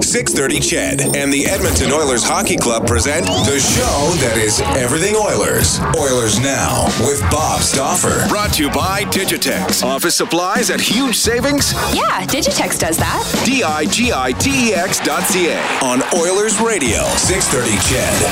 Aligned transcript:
630 0.00 0.60
CHED 0.60 1.16
and 1.16 1.32
the 1.32 1.44
Edmonton 1.46 1.90
Oilers 1.92 2.22
Hockey 2.22 2.56
Club 2.56 2.86
present 2.86 3.26
the 3.26 3.58
show 3.58 4.14
that 4.22 4.38
is 4.38 4.60
everything 4.78 5.16
Oilers. 5.16 5.80
Oilers 5.98 6.38
Now 6.38 6.86
with 7.00 7.20
Bob 7.32 7.62
Stauffer. 7.62 8.26
Brought 8.28 8.54
to 8.54 8.64
you 8.64 8.70
by 8.70 9.02
Digitex. 9.04 9.82
Office 9.82 10.14
supplies 10.14 10.70
at 10.70 10.80
huge 10.80 11.16
savings. 11.16 11.72
Yeah, 11.92 12.24
Digitex 12.26 12.78
does 12.78 12.96
that. 12.96 13.42
D 13.44 13.64
I 13.64 13.86
G 13.86 14.12
I 14.14 14.32
T 14.32 14.70
E 14.70 14.74
X 14.74 15.00
dot 15.00 15.24
C 15.24 15.48
A. 15.50 15.58
On 15.82 16.00
Oilers 16.14 16.60
Radio. 16.60 17.02
630 17.18 17.76
CHED. 17.90 18.22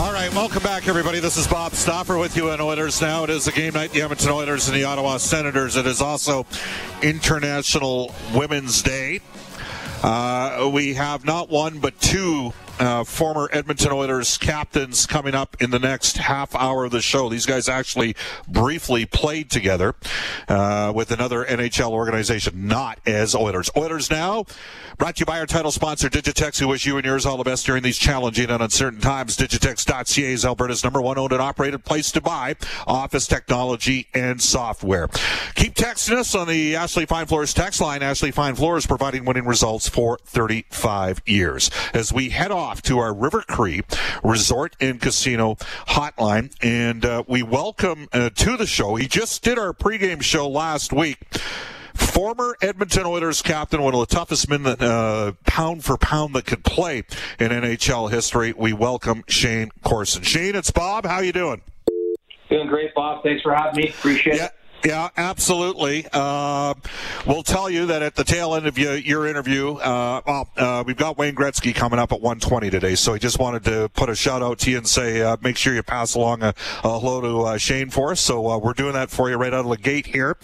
All 0.00 0.12
right, 0.12 0.32
welcome 0.34 0.62
back, 0.62 0.86
everybody. 0.86 1.18
This 1.18 1.36
is 1.36 1.48
Bob 1.48 1.74
Stauffer 1.74 2.16
with 2.16 2.36
you 2.36 2.50
on 2.50 2.60
Oilers 2.60 3.00
Now. 3.00 3.24
It 3.24 3.30
is 3.30 3.48
a 3.48 3.52
game 3.52 3.74
night, 3.74 3.90
the 3.90 4.02
Edmonton 4.02 4.30
Oilers 4.30 4.68
and 4.68 4.76
the 4.76 4.84
Ottawa 4.84 5.16
Senators. 5.16 5.74
It 5.76 5.86
is 5.86 6.00
also 6.00 6.46
International 7.02 8.14
Women's 8.32 8.82
Day. 8.82 9.20
Uh, 10.02 10.70
we 10.72 10.94
have 10.94 11.24
not 11.24 11.50
one 11.50 11.78
but 11.78 11.98
two 12.00 12.52
uh, 12.80 13.04
former 13.04 13.48
Edmonton 13.52 13.92
Oilers 13.92 14.38
captains 14.38 15.06
coming 15.06 15.34
up 15.34 15.56
in 15.60 15.70
the 15.70 15.78
next 15.78 16.16
half 16.16 16.54
hour 16.54 16.86
of 16.86 16.90
the 16.90 17.02
show. 17.02 17.28
These 17.28 17.46
guys 17.46 17.68
actually 17.68 18.16
briefly 18.48 19.04
played 19.04 19.50
together 19.50 19.94
uh, 20.48 20.92
with 20.94 21.10
another 21.10 21.44
NHL 21.44 21.90
organization, 21.90 22.66
not 22.66 22.98
as 23.06 23.34
Oilers. 23.34 23.70
Oilers 23.76 24.10
now 24.10 24.46
brought 24.96 25.16
to 25.16 25.20
you 25.20 25.26
by 25.26 25.38
our 25.38 25.46
title 25.46 25.70
sponsor, 25.70 26.08
Digitex, 26.08 26.58
who 26.58 26.68
wish 26.68 26.86
you 26.86 26.96
and 26.96 27.04
yours 27.04 27.26
all 27.26 27.36
the 27.36 27.44
best 27.44 27.66
during 27.66 27.82
these 27.82 27.98
challenging 27.98 28.50
and 28.50 28.62
uncertain 28.62 29.00
times. 29.00 29.36
Digitex.ca 29.36 30.32
is 30.32 30.44
Alberta's 30.44 30.82
number 30.82 31.02
one 31.02 31.18
owned 31.18 31.32
and 31.32 31.42
operated 31.42 31.84
place 31.84 32.10
to 32.12 32.20
buy 32.20 32.56
office 32.86 33.26
technology 33.26 34.08
and 34.14 34.40
software. 34.40 35.08
Keep 35.54 35.74
texting 35.74 36.16
us 36.16 36.34
on 36.34 36.48
the 36.48 36.76
Ashley 36.76 37.04
Fine 37.04 37.26
Floors 37.26 37.52
text 37.52 37.80
line. 37.80 38.02
Ashley 38.02 38.30
Fine 38.30 38.54
Floors 38.54 38.86
providing 38.86 39.26
winning 39.26 39.44
results 39.44 39.88
for 39.88 40.18
35 40.24 41.22
years. 41.26 41.70
As 41.92 42.12
we 42.12 42.30
head 42.30 42.50
off 42.50 42.69
to 42.78 42.98
our 42.98 43.14
River 43.14 43.42
Cree 43.42 43.82
Resort 44.22 44.76
and 44.80 45.00
Casino 45.00 45.56
hotline, 45.88 46.54
and 46.62 47.04
uh, 47.04 47.24
we 47.26 47.42
welcome 47.42 48.08
uh, 48.12 48.30
to 48.30 48.56
the 48.56 48.66
show. 48.66 48.94
He 48.96 49.08
just 49.08 49.42
did 49.42 49.58
our 49.58 49.72
pregame 49.72 50.22
show 50.22 50.48
last 50.48 50.92
week. 50.92 51.18
Former 51.94 52.56
Edmonton 52.62 53.04
Oilers 53.04 53.42
captain, 53.42 53.82
one 53.82 53.94
of 53.94 54.00
the 54.00 54.14
toughest 54.14 54.48
men 54.48 54.62
that 54.62 54.80
uh, 54.80 55.32
pound 55.44 55.84
for 55.84 55.96
pound 55.96 56.34
that 56.34 56.46
could 56.46 56.64
play 56.64 56.98
in 57.38 57.50
NHL 57.50 58.10
history. 58.10 58.54
We 58.56 58.72
welcome 58.72 59.24
Shayne 59.28 59.70
Corson. 59.82 60.22
Shayne, 60.22 60.54
it's 60.54 60.70
Bob. 60.70 61.04
How 61.04 61.20
you 61.20 61.32
doing? 61.32 61.62
Doing 62.48 62.68
great, 62.68 62.94
Bob. 62.94 63.22
Thanks 63.22 63.42
for 63.42 63.54
having 63.54 63.82
me. 63.82 63.88
Appreciate 63.88 64.36
yeah. 64.36 64.46
it. 64.46 64.52
Yeah, 64.84 65.10
absolutely. 65.16 66.06
Uh, 66.10 66.72
we'll 67.26 67.42
tell 67.42 67.68
you 67.68 67.86
that 67.86 68.02
at 68.02 68.14
the 68.14 68.24
tail 68.24 68.54
end 68.54 68.66
of 68.66 68.78
your, 68.78 68.96
your 68.96 69.26
interview, 69.26 69.74
uh, 69.74 70.22
well, 70.26 70.48
uh, 70.56 70.82
we've 70.86 70.96
got 70.96 71.18
Wayne 71.18 71.34
Gretzky 71.34 71.74
coming 71.74 71.98
up 71.98 72.12
at 72.12 72.20
120 72.22 72.70
today, 72.70 72.94
so 72.94 73.12
I 73.12 73.18
just 73.18 73.38
wanted 73.38 73.62
to 73.64 73.90
put 73.90 74.08
a 74.08 74.14
shout 74.14 74.42
out 74.42 74.58
to 74.60 74.70
you 74.70 74.78
and 74.78 74.88
say 74.88 75.20
uh, 75.20 75.36
make 75.42 75.58
sure 75.58 75.74
you 75.74 75.82
pass 75.82 76.14
along 76.14 76.42
a, 76.42 76.54
a 76.82 76.98
hello 76.98 77.20
to 77.20 77.40
uh, 77.42 77.58
Shayne 77.58 77.90
for 77.90 78.12
us. 78.12 78.20
So 78.20 78.48
uh, 78.48 78.56
we're 78.56 78.72
doing 78.72 78.94
that 78.94 79.10
for 79.10 79.28
you 79.28 79.36
right 79.36 79.52
out 79.52 79.66
of 79.66 79.70
the 79.70 79.76
gate 79.76 80.06
here. 80.06 80.38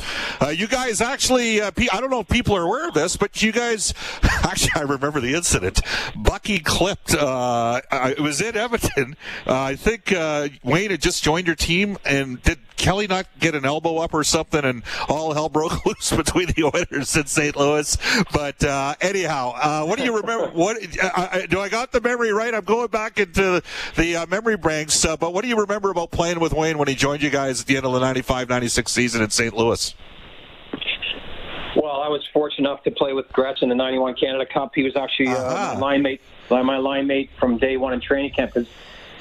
you 0.53 0.67
guys 0.67 1.01
actually, 1.01 1.63
I 1.63 1.71
don't 1.71 2.11
know 2.11 2.21
if 2.21 2.29
people 2.29 2.55
are 2.57 2.63
aware 2.63 2.89
of 2.89 2.95
this, 2.95 3.17
but 3.17 3.43
you 3.43 3.53
guys, 3.53 3.95
actually, 4.23 4.73
I 4.77 4.83
remember 4.83 5.21
the 5.21 5.35
incident. 5.35 5.81
Bucky 6.15 6.59
clipped. 6.59 7.15
it 7.15 8.21
was 8.21 8.43
in 8.43 8.55
Edmonton. 8.55 9.17
I 9.47 9.77
think 9.77 10.13
Wayne 10.63 10.91
had 10.91 11.01
just 11.01 11.25
joined 11.25 11.47
your 11.47 11.57
team, 11.57 11.97
and 12.05 12.43
did 12.43 12.59
Kelly 12.77 13.07
not 13.07 13.27
get 13.39 13.55
an 13.55 13.65
elbow 13.65 13.99
up 13.99 14.15
or 14.15 14.25
something, 14.25 14.65
and 14.65 14.83
all 15.09 15.33
hell 15.33 15.49
broke 15.49 15.85
loose 15.87 16.13
between 16.13 16.49
the 16.49 16.65
Oilers 16.65 17.17
and 17.17 17.29
St. 17.29 17.57
Louis. 17.57 17.97
But 18.33 18.63
uh, 18.63 18.95
anyhow, 19.01 19.55
uh, 19.57 19.85
what 19.85 19.99
do 19.99 20.05
you 20.05 20.17
remember? 20.17 20.47
What 20.57 20.79
uh, 21.03 21.47
do 21.47 21.61
I 21.61 21.69
got 21.69 21.93
the 21.93 22.01
memory 22.01 22.33
right? 22.33 22.53
I'm 22.53 22.65
going 22.65 22.89
back 22.89 23.19
into 23.19 23.63
the 23.97 24.17
uh, 24.17 24.27
memory 24.27 24.57
banks. 24.57 25.05
Uh, 25.05 25.17
but 25.17 25.33
what 25.33 25.43
do 25.43 25.49
you 25.49 25.61
remember 25.61 25.91
about 25.91 26.11
playing 26.11 26.41
with 26.41 26.53
Wayne 26.53 26.79
when 26.79 26.89
he 26.89 26.95
joined 26.95 27.23
you 27.23 27.31
guys 27.31 27.61
at 27.61 27.67
the 27.67 27.77
end 27.77 27.87
of 27.87 27.93
the 27.93 28.01
95-96 28.01 28.89
season 28.89 29.23
in 29.23 29.31
St. 29.31 29.55
Louis? 29.55 29.95
Well, 31.77 32.01
I 32.01 32.09
was 32.09 32.27
fortunate 32.33 32.69
enough 32.69 32.83
to 32.85 32.91
play 32.91 33.13
with 33.13 33.29
Gretz 33.33 33.61
in 33.63 33.69
the 33.69 33.75
'91 33.75 34.15
Canada 34.15 34.47
Cup. 34.47 34.73
He 34.75 34.83
was 34.83 34.97
actually 34.97 35.29
uh-huh. 35.29 35.75
my 35.75 35.81
line 35.81 36.03
mate, 36.03 36.23
my 36.51 36.79
line 36.79 37.07
mate 37.07 37.31
from 37.39 37.59
day 37.59 37.77
one 37.77 37.93
in 37.93 38.01
training 38.01 38.33
camp. 38.33 38.55
Because 38.55 38.69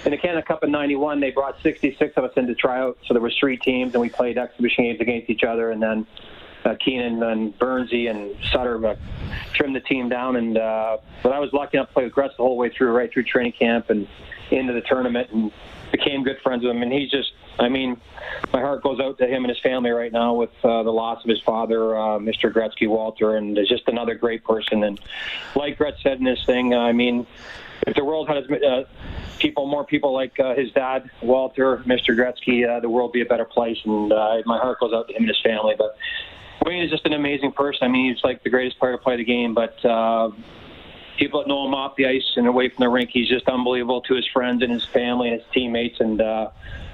in 0.06 0.12
the 0.12 0.18
Canada 0.18 0.44
Cup 0.44 0.64
in 0.64 0.72
'91, 0.72 1.20
they 1.20 1.32
brought 1.32 1.62
66 1.62 2.14
of 2.16 2.24
us 2.24 2.32
into 2.36 2.56
tryout, 2.56 2.98
so 3.06 3.14
there 3.14 3.22
was 3.22 3.36
three 3.40 3.58
teams, 3.58 3.94
and 3.94 4.02
we 4.02 4.10
played 4.10 4.38
exhibition 4.38 4.86
games 4.86 5.02
against 5.02 5.30
each 5.30 5.44
other, 5.44 5.72
and 5.72 5.82
then 5.82 6.06
uh, 6.66 6.76
Keenan 6.84 7.22
and 7.24 7.58
Burnsy 7.58 8.10
and 8.10 8.36
Sutter 8.52 8.86
uh, 8.86 8.96
trimmed 9.54 9.76
the 9.76 9.82
team 9.82 10.10
down. 10.10 10.36
And 10.36 10.58
uh, 10.58 10.98
but 11.24 11.32
I 11.32 11.40
was 11.40 11.54
lucky 11.54 11.78
enough 11.78 11.90
to 11.90 11.94
play 11.94 12.04
with 12.04 12.14
Gretz 12.14 12.36
the 12.38 12.44
whole 12.44 12.58
way 12.58 12.70
through, 12.70 12.92
right 12.92 13.12
through 13.12 13.24
training 13.24 13.54
camp 13.54 13.90
and 13.90 14.08
into 14.52 14.74
the 14.74 14.82
tournament, 14.82 15.30
and 15.32 15.52
became 15.92 16.24
good 16.24 16.40
friends 16.42 16.64
with 16.64 16.76
him. 16.76 16.82
And 16.82 16.92
he's 16.92 17.10
just, 17.10 17.32
I 17.60 17.70
mean, 17.70 18.00
my 18.52 18.62
heart 18.62 18.84
goes 18.84 19.00
out 19.00 19.18
to 19.20 19.28
him 19.28 19.44
and 19.44 19.50
his 19.50 19.60
family 19.60 19.92
right 19.92 20.12
now 20.12 20.34
with 20.34 20.52
uh, 20.64 20.84
the 20.84 20.92
loss 20.92 21.24
of 21.24 21.30
his 21.30 21.42
father, 21.42 21.96
uh, 21.96 22.20
Mr. 22.20 22.52
Gretzky 22.52 22.88
Walter, 22.88 23.38
and 23.38 23.58
is 23.58 23.70
just 23.70 23.88
another 23.88 24.16
great 24.16 24.44
person. 24.44 24.84
And 24.84 25.00
like 25.56 25.78
Gretz 25.78 26.02
said 26.02 26.20
in 26.20 26.26
his 26.26 26.44
thing, 26.46 26.74
I 26.74 26.92
mean, 26.92 27.26
if 27.86 27.96
the 27.96 28.04
world 28.04 28.28
had 28.28 28.38
uh, 28.52 28.84
people, 29.40 29.68
more 29.68 29.86
people 29.86 30.14
like 30.14 30.40
uh, 30.40 30.56
his 30.56 30.72
dad, 30.72 31.10
Walter, 31.22 31.78
Mr. 31.86 32.16
Gretzky, 32.18 32.68
uh, 32.68 32.80
the 32.80 32.90
world 32.90 33.10
would 33.10 33.14
be 33.14 33.22
a 33.22 33.26
better 33.26 33.46
place. 33.46 33.78
And 33.86 34.12
uh, 34.12 34.42
my 34.46 34.58
heart 34.58 34.80
goes 34.80 34.94
out 34.94 35.08
to 35.08 35.14
him 35.14 35.24
and 35.24 35.30
his 35.30 35.40
family. 35.42 35.76
But 35.78 35.98
Wayne 36.66 36.84
is 36.84 36.90
just 36.90 37.06
an 37.06 37.14
amazing 37.14 37.52
person. 37.52 37.84
I 37.84 37.88
mean, 37.88 38.14
he's 38.14 38.24
like 38.24 38.44
the 38.44 38.50
greatest 38.50 38.80
player 38.80 38.94
to 38.94 38.98
play 38.98 39.18
the 39.18 39.24
game. 39.24 39.54
But 39.54 39.84
uh, 39.86 40.32
people 41.18 41.42
that 41.42 41.48
know 41.48 41.66
him 41.66 41.74
off 41.74 41.96
the 41.96 42.08
ice 42.08 42.34
and 42.36 42.48
away 42.48 42.70
from 42.70 42.84
the 42.84 42.90
rink, 42.90 43.12
he's 43.14 43.30
just 43.30 43.48
unbelievable 43.48 44.02
to 44.02 44.16
his 44.16 44.28
friends 44.28 44.64
and 44.64 44.72
his 44.72 44.86
family 44.86 45.30
and 45.30 45.40
his 45.40 45.50
teammates. 45.54 46.00
And 46.00 46.22
uh, 46.22 46.50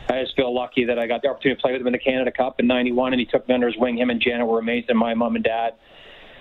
I 0.10 0.24
just 0.24 0.36
feel 0.36 0.54
lucky 0.54 0.86
that 0.86 1.00
I 1.00 1.08
got 1.08 1.22
the 1.22 1.30
opportunity 1.30 1.58
to 1.58 1.62
play 1.62 1.72
with 1.72 1.82
him 1.82 1.88
in 1.88 1.94
the 1.94 2.00
Canada 2.00 2.32
Cup 2.32 2.60
in 2.60 2.68
'91, 2.68 3.14
and 3.14 3.20
he 3.20 3.26
took 3.26 3.48
me 3.48 3.54
under 3.54 3.68
his 3.68 3.78
wing. 3.78 3.98
Him 3.98 4.10
and 4.10 4.22
Janet 4.22 4.46
were 4.46 4.60
amazing. 4.60 4.98
My 4.98 5.14
mom 5.14 5.36
and 5.36 5.44
dad. 5.44 5.76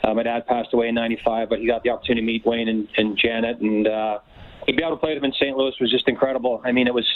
Uh, 0.02 0.14
my 0.14 0.22
dad 0.22 0.46
passed 0.46 0.72
away 0.72 0.88
in 0.88 0.94
'95, 0.94 1.48
but 1.48 1.58
he 1.58 1.66
got 1.66 1.82
the 1.82 1.90
opportunity 1.90 2.22
to 2.22 2.26
meet 2.26 2.46
Wayne 2.46 2.68
and, 2.68 2.88
and 2.96 3.18
Janet, 3.18 3.60
and 3.60 3.86
uh, 3.86 4.18
to 4.66 4.72
be 4.74 4.82
able 4.82 4.96
to 4.96 5.00
play 5.00 5.16
him 5.16 5.24
in 5.24 5.32
St. 5.32 5.56
Louis 5.56 5.74
was 5.80 5.90
just 5.90 6.08
incredible. 6.08 6.60
I 6.64 6.72
mean, 6.72 6.86
it 6.86 6.94
was 6.94 7.06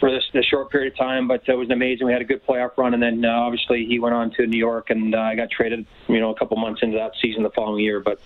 for 0.00 0.10
this, 0.10 0.24
this 0.32 0.46
short 0.46 0.70
period 0.70 0.94
of 0.94 0.98
time, 0.98 1.28
but 1.28 1.42
it 1.46 1.54
was 1.54 1.70
amazing. 1.70 2.06
We 2.06 2.12
had 2.12 2.22
a 2.22 2.24
good 2.24 2.44
playoff 2.44 2.76
run, 2.78 2.94
and 2.94 3.02
then 3.02 3.24
uh, 3.24 3.28
obviously 3.28 3.84
he 3.84 3.98
went 3.98 4.14
on 4.14 4.30
to 4.32 4.46
New 4.46 4.58
York, 4.58 4.90
and 4.90 5.14
uh, 5.14 5.18
I 5.18 5.36
got 5.36 5.50
traded, 5.50 5.86
you 6.08 6.18
know, 6.18 6.30
a 6.30 6.34
couple 6.34 6.56
months 6.56 6.82
into 6.82 6.96
that 6.96 7.12
season 7.20 7.42
the 7.42 7.50
following 7.50 7.84
year. 7.84 8.00
But 8.00 8.18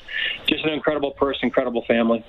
just 0.47 0.65
an 0.65 0.71
incredible 0.73 1.11
person, 1.11 1.47
incredible 1.47 1.85
family. 1.87 2.25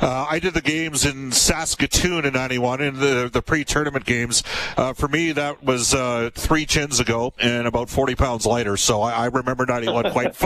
Uh, 0.00 0.26
I 0.30 0.38
did 0.38 0.54
the 0.54 0.62
games 0.62 1.04
in 1.04 1.32
Saskatoon 1.32 2.24
in 2.24 2.32
'91, 2.32 2.80
in 2.80 2.94
the 3.00 3.28
the 3.30 3.42
pre-tournament 3.42 4.04
games. 4.04 4.42
Uh, 4.76 4.92
for 4.92 5.08
me, 5.08 5.32
that 5.32 5.62
was 5.62 5.92
uh, 5.92 6.30
three 6.34 6.64
chins 6.64 7.00
ago 7.00 7.34
and 7.40 7.66
about 7.66 7.90
40 7.90 8.14
pounds 8.14 8.46
lighter. 8.46 8.76
So 8.76 9.02
I, 9.02 9.24
I 9.24 9.26
remember 9.26 9.66
'91 9.66 10.10
quite 10.12 10.36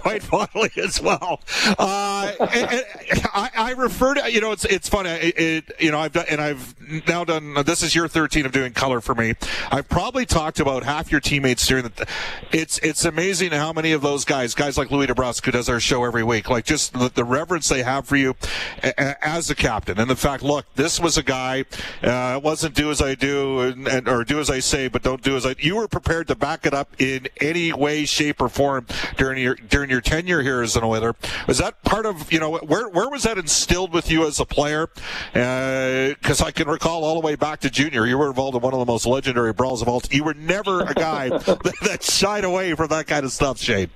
quite 0.00 0.22
fondly 0.22 0.70
as 0.82 1.00
well. 1.00 1.40
Uh, 1.78 2.32
and, 2.40 2.70
and 3.10 3.22
I, 3.32 3.50
I 3.54 3.70
refer 3.72 4.14
to, 4.14 4.32
you 4.32 4.40
know, 4.40 4.50
it's 4.52 4.64
it's 4.64 4.88
funny. 4.88 5.10
It, 5.10 5.38
it, 5.38 5.72
you 5.78 5.92
know, 5.92 6.00
I've 6.00 6.12
done, 6.12 6.26
and 6.28 6.40
I've 6.40 6.74
now 7.06 7.24
done. 7.24 7.54
This 7.64 7.75
is 7.82 7.94
year 7.94 8.08
13 8.08 8.46
of 8.46 8.52
doing 8.52 8.72
color 8.72 9.00
for 9.00 9.14
me. 9.14 9.34
I've 9.70 9.88
probably 9.88 10.26
talked 10.26 10.60
about 10.60 10.84
half 10.84 11.10
your 11.10 11.20
teammates 11.20 11.66
during 11.66 11.84
the. 11.84 12.06
It's 12.52 12.78
it's 12.78 13.04
amazing 13.04 13.52
how 13.52 13.72
many 13.72 13.92
of 13.92 14.02
those 14.02 14.24
guys, 14.24 14.54
guys 14.54 14.78
like 14.78 14.90
Louie 14.90 15.06
DeBrusk, 15.06 15.44
who 15.44 15.52
does 15.52 15.68
our 15.68 15.80
show 15.80 16.04
every 16.04 16.24
week, 16.24 16.48
like 16.50 16.64
just 16.64 16.92
the, 16.92 17.08
the 17.08 17.24
reverence 17.24 17.68
they 17.68 17.82
have 17.82 18.06
for 18.06 18.16
you 18.16 18.34
as 18.82 19.50
a 19.50 19.54
captain, 19.54 19.98
and 19.98 20.08
the 20.08 20.16
fact, 20.16 20.42
look, 20.42 20.66
this 20.74 21.00
was 21.00 21.16
a 21.16 21.22
guy. 21.22 21.64
Uh, 22.02 22.40
wasn't 22.42 22.74
do 22.74 22.90
as 22.90 23.00
I 23.02 23.14
do 23.14 23.60
and, 23.60 23.88
and, 23.88 24.08
or 24.08 24.24
do 24.24 24.38
as 24.38 24.50
I 24.50 24.60
say, 24.60 24.88
but 24.88 25.02
don't 25.02 25.22
do 25.22 25.36
as 25.36 25.46
I. 25.46 25.54
You 25.58 25.76
were 25.76 25.88
prepared 25.88 26.28
to 26.28 26.34
back 26.34 26.66
it 26.66 26.74
up 26.74 26.90
in 27.00 27.28
any 27.40 27.72
way, 27.72 28.04
shape, 28.04 28.40
or 28.40 28.48
form 28.48 28.86
during 29.16 29.42
your 29.42 29.54
during 29.54 29.90
your 29.90 30.00
tenure 30.00 30.42
here 30.42 30.62
as 30.62 30.76
an 30.76 30.84
Oiler. 30.84 31.14
Was 31.46 31.58
that 31.58 31.82
part 31.82 32.06
of 32.06 32.32
you 32.32 32.40
know 32.40 32.58
where 32.58 32.88
where 32.88 33.08
was 33.08 33.24
that 33.24 33.38
instilled 33.38 33.92
with 33.92 34.10
you 34.10 34.26
as 34.26 34.40
a 34.40 34.44
player? 34.44 34.88
Because 35.32 36.40
uh, 36.40 36.46
I 36.46 36.50
can 36.50 36.68
recall 36.68 37.04
all 37.04 37.14
the 37.14 37.26
way 37.26 37.36
back 37.36 37.60
to 37.60 37.65
junior, 37.70 38.06
you 38.06 38.18
were 38.18 38.28
involved 38.28 38.56
in 38.56 38.62
one 38.62 38.72
of 38.72 38.78
the 38.78 38.86
most 38.86 39.06
legendary 39.06 39.52
brawls 39.52 39.82
of 39.82 39.88
all. 39.88 40.00
Time. 40.00 40.16
You 40.16 40.24
were 40.24 40.34
never 40.34 40.82
a 40.82 40.94
guy 40.94 41.28
that, 41.30 41.74
that 41.82 42.02
shied 42.02 42.44
away 42.44 42.74
from 42.74 42.88
that 42.88 43.06
kind 43.06 43.24
of 43.24 43.32
stuff, 43.32 43.58
Shayne. 43.58 43.90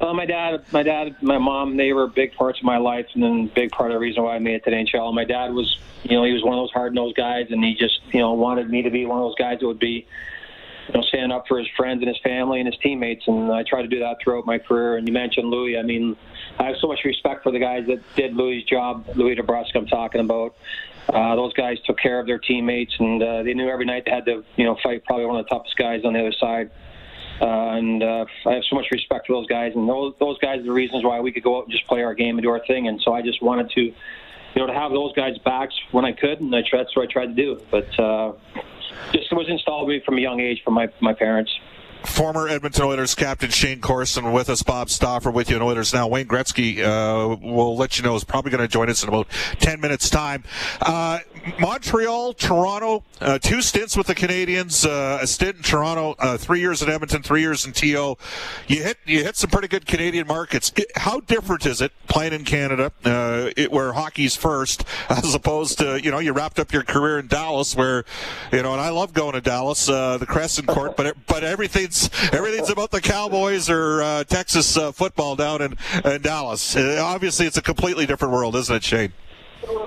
Uh, 0.00 0.12
my 0.12 0.26
dad, 0.26 0.64
my 0.70 0.82
dad, 0.82 1.16
my 1.22 1.38
mom, 1.38 1.76
they 1.76 1.92
were 1.92 2.06
big 2.06 2.32
parts 2.34 2.58
of 2.58 2.64
my 2.64 2.78
life, 2.78 3.06
and 3.14 3.22
then 3.22 3.50
big 3.54 3.70
part 3.70 3.90
of 3.90 3.96
the 3.96 3.98
reason 3.98 4.22
why 4.22 4.36
I 4.36 4.38
made 4.38 4.54
it 4.56 4.64
to 4.64 4.70
the 4.70 4.76
NHL. 4.76 5.12
My 5.12 5.24
dad 5.24 5.52
was, 5.52 5.78
you 6.04 6.16
know, 6.16 6.24
he 6.24 6.32
was 6.32 6.44
one 6.44 6.56
of 6.56 6.62
those 6.62 6.70
hard-nosed 6.70 7.16
guys, 7.16 7.46
and 7.50 7.64
he 7.64 7.74
just, 7.74 8.00
you 8.12 8.20
know, 8.20 8.34
wanted 8.34 8.70
me 8.70 8.82
to 8.82 8.90
be 8.90 9.06
one 9.06 9.18
of 9.18 9.24
those 9.24 9.34
guys 9.34 9.58
that 9.58 9.66
would 9.66 9.80
be, 9.80 10.06
you 10.86 10.94
know, 10.94 11.02
stand 11.02 11.32
up 11.32 11.46
for 11.48 11.58
his 11.58 11.66
friends 11.76 12.00
and 12.00 12.08
his 12.08 12.18
family 12.22 12.60
and 12.60 12.68
his 12.68 12.78
teammates. 12.80 13.26
And 13.26 13.50
I 13.50 13.64
tried 13.64 13.82
to 13.82 13.88
do 13.88 13.98
that 13.98 14.18
throughout 14.22 14.46
my 14.46 14.58
career. 14.58 14.96
And 14.96 15.06
you 15.06 15.12
mentioned 15.12 15.48
Louie. 15.50 15.76
I 15.76 15.82
mean, 15.82 16.16
I 16.58 16.64
have 16.66 16.76
so 16.80 16.86
much 16.86 17.00
respect 17.04 17.42
for 17.42 17.50
the 17.50 17.58
guys 17.58 17.86
that 17.88 18.00
did 18.14 18.34
Louie' 18.34 18.64
job. 18.64 19.04
Louie 19.16 19.34
DeBrusk, 19.34 19.74
I'm 19.74 19.86
talking 19.86 20.20
about. 20.20 20.54
Uh, 21.08 21.34
those 21.36 21.52
guys 21.54 21.78
took 21.86 21.98
care 21.98 22.20
of 22.20 22.26
their 22.26 22.38
teammates, 22.38 22.94
and 22.98 23.22
uh, 23.22 23.42
they 23.42 23.54
knew 23.54 23.68
every 23.68 23.86
night 23.86 24.04
they 24.04 24.10
had 24.10 24.26
to, 24.26 24.44
you 24.56 24.64
know, 24.64 24.76
fight 24.82 25.04
probably 25.04 25.24
one 25.24 25.38
of 25.38 25.44
the 25.46 25.48
toughest 25.48 25.76
guys 25.76 26.04
on 26.04 26.12
the 26.12 26.20
other 26.20 26.32
side. 26.32 26.70
Uh, 27.40 27.78
and 27.78 28.02
uh, 28.02 28.26
I 28.46 28.54
have 28.54 28.64
so 28.68 28.76
much 28.76 28.86
respect 28.90 29.26
for 29.26 29.34
those 29.34 29.46
guys, 29.46 29.72
and 29.74 29.88
those 29.88 30.12
those 30.18 30.38
guys 30.38 30.60
are 30.60 30.64
the 30.64 30.72
reasons 30.72 31.04
why 31.04 31.20
we 31.20 31.32
could 31.32 31.44
go 31.44 31.58
out 31.58 31.64
and 31.64 31.72
just 31.72 31.86
play 31.86 32.02
our 32.02 32.14
game 32.14 32.36
and 32.36 32.42
do 32.42 32.50
our 32.50 32.64
thing. 32.66 32.88
And 32.88 33.00
so 33.00 33.12
I 33.12 33.22
just 33.22 33.40
wanted 33.42 33.70
to, 33.70 33.80
you 33.80 33.94
know, 34.56 34.66
to 34.66 34.72
have 34.72 34.90
those 34.90 35.12
guys' 35.14 35.38
backs 35.44 35.74
when 35.92 36.04
I 36.04 36.12
could, 36.12 36.40
and 36.40 36.54
I 36.54 36.62
tried, 36.68 36.80
that's 36.80 36.96
what 36.96 37.08
I 37.08 37.12
tried 37.12 37.26
to 37.26 37.34
do. 37.34 37.60
But 37.70 37.98
uh, 37.98 38.32
just 39.12 39.32
was 39.32 39.48
installed 39.48 39.88
me 39.88 40.02
from 40.04 40.18
a 40.18 40.20
young 40.20 40.40
age 40.40 40.62
from 40.64 40.74
my 40.74 40.88
my 41.00 41.14
parents. 41.14 41.52
Former 42.04 42.48
Edmonton 42.48 42.84
Oilers 42.84 43.14
captain 43.14 43.50
Shayne 43.50 43.80
Corson 43.80 44.32
with 44.32 44.48
us, 44.48 44.62
Bob 44.62 44.90
Stauffer 44.90 45.30
with 45.30 45.50
you 45.50 45.56
in 45.56 45.62
Oilers 45.62 45.92
now. 45.92 46.08
Wayne 46.08 46.26
Gretzky 46.26 46.78
uh, 46.78 47.36
will 47.36 47.76
let 47.76 47.98
you 47.98 48.04
know 48.04 48.16
is 48.16 48.24
probably 48.24 48.50
going 48.50 48.62
to 48.62 48.68
join 48.68 48.88
us 48.88 49.02
in 49.02 49.08
about 49.08 49.28
10 49.60 49.80
minutes' 49.80 50.10
time. 50.10 50.44
Uh, 50.80 51.20
Montreal, 51.58 52.34
Toronto, 52.34 53.04
uh, 53.20 53.38
two 53.38 53.62
stints 53.62 53.96
with 53.96 54.06
the 54.06 54.14
Canadiens, 54.14 54.86
uh, 54.86 55.18
a 55.20 55.26
stint 55.26 55.56
in 55.56 55.62
Toronto, 55.62 56.14
uh, 56.18 56.36
three 56.36 56.60
years 56.60 56.82
in 56.82 56.88
Edmonton, 56.88 57.22
three 57.22 57.40
years 57.40 57.64
in 57.64 57.72
TO. 57.72 58.16
You 58.66 58.82
hit 58.82 58.98
you 59.06 59.24
hit 59.24 59.36
some 59.36 59.50
pretty 59.50 59.68
good 59.68 59.86
Canadian 59.86 60.26
markets. 60.26 60.72
How 60.96 61.20
different 61.20 61.66
is 61.66 61.80
it 61.80 61.92
playing 62.06 62.32
in 62.32 62.44
Canada, 62.44 62.92
uh, 63.04 63.50
it, 63.56 63.72
where 63.72 63.92
hockey's 63.92 64.36
first, 64.36 64.84
as 65.08 65.34
opposed 65.34 65.78
to 65.78 66.02
you 66.02 66.10
know 66.10 66.18
you 66.18 66.32
wrapped 66.32 66.58
up 66.58 66.72
your 66.72 66.82
career 66.82 67.18
in 67.18 67.28
Dallas, 67.28 67.74
where 67.74 68.04
you 68.52 68.62
know, 68.62 68.72
and 68.72 68.80
I 68.80 68.90
love 68.90 69.12
going 69.12 69.34
to 69.34 69.40
Dallas, 69.40 69.88
uh, 69.88 70.18
the 70.18 70.26
Crescent 70.26 70.68
Court, 70.68 70.96
but 70.96 71.06
it, 71.06 71.16
but 71.26 71.44
everything's 71.88 72.32
everything's 72.32 72.70
about 72.70 72.90
the 72.90 73.00
Cowboys 73.00 73.70
or 73.70 74.02
uh, 74.02 74.24
Texas 74.24 74.76
uh, 74.76 74.92
football 74.92 75.36
down 75.36 75.62
in, 75.62 75.76
in 76.04 76.22
Dallas. 76.22 76.76
obviously, 76.76 77.46
it's 77.46 77.56
a 77.56 77.62
completely 77.62 78.06
different 78.06 78.34
world, 78.34 78.56
isn't 78.56 78.76
it, 78.76 78.84
Shayne? 78.84 79.12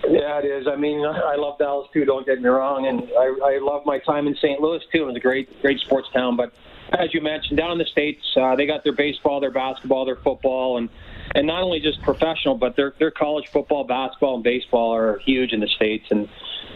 Yeah, 0.09 0.39
it 0.39 0.45
is. 0.45 0.67
I 0.67 0.75
mean, 0.75 1.05
I 1.05 1.35
love 1.35 1.57
Dallas 1.57 1.87
too. 1.93 2.05
Don't 2.05 2.25
get 2.25 2.41
me 2.41 2.49
wrong, 2.49 2.87
and 2.87 3.09
I, 3.17 3.55
I 3.55 3.59
love 3.61 3.85
my 3.85 3.99
time 3.99 4.27
in 4.27 4.35
St. 4.35 4.59
Louis 4.59 4.81
too. 4.91 5.07
It's 5.07 5.17
a 5.17 5.19
great, 5.19 5.61
great 5.61 5.79
sports 5.79 6.09
town. 6.13 6.35
But 6.35 6.53
as 6.91 7.13
you 7.13 7.21
mentioned, 7.21 7.57
down 7.57 7.71
in 7.71 7.77
the 7.77 7.85
states, 7.85 8.21
uh, 8.35 8.55
they 8.55 8.65
got 8.65 8.83
their 8.83 8.93
baseball, 8.93 9.39
their 9.39 9.51
basketball, 9.51 10.05
their 10.05 10.17
football, 10.17 10.77
and 10.77 10.89
and 11.33 11.47
not 11.47 11.63
only 11.63 11.79
just 11.79 12.01
professional, 12.01 12.55
but 12.55 12.75
their 12.75 12.93
their 12.99 13.11
college 13.11 13.47
football, 13.47 13.85
basketball, 13.85 14.35
and 14.35 14.43
baseball 14.43 14.93
are 14.93 15.19
huge 15.19 15.53
in 15.53 15.61
the 15.61 15.67
states, 15.67 16.05
and 16.11 16.27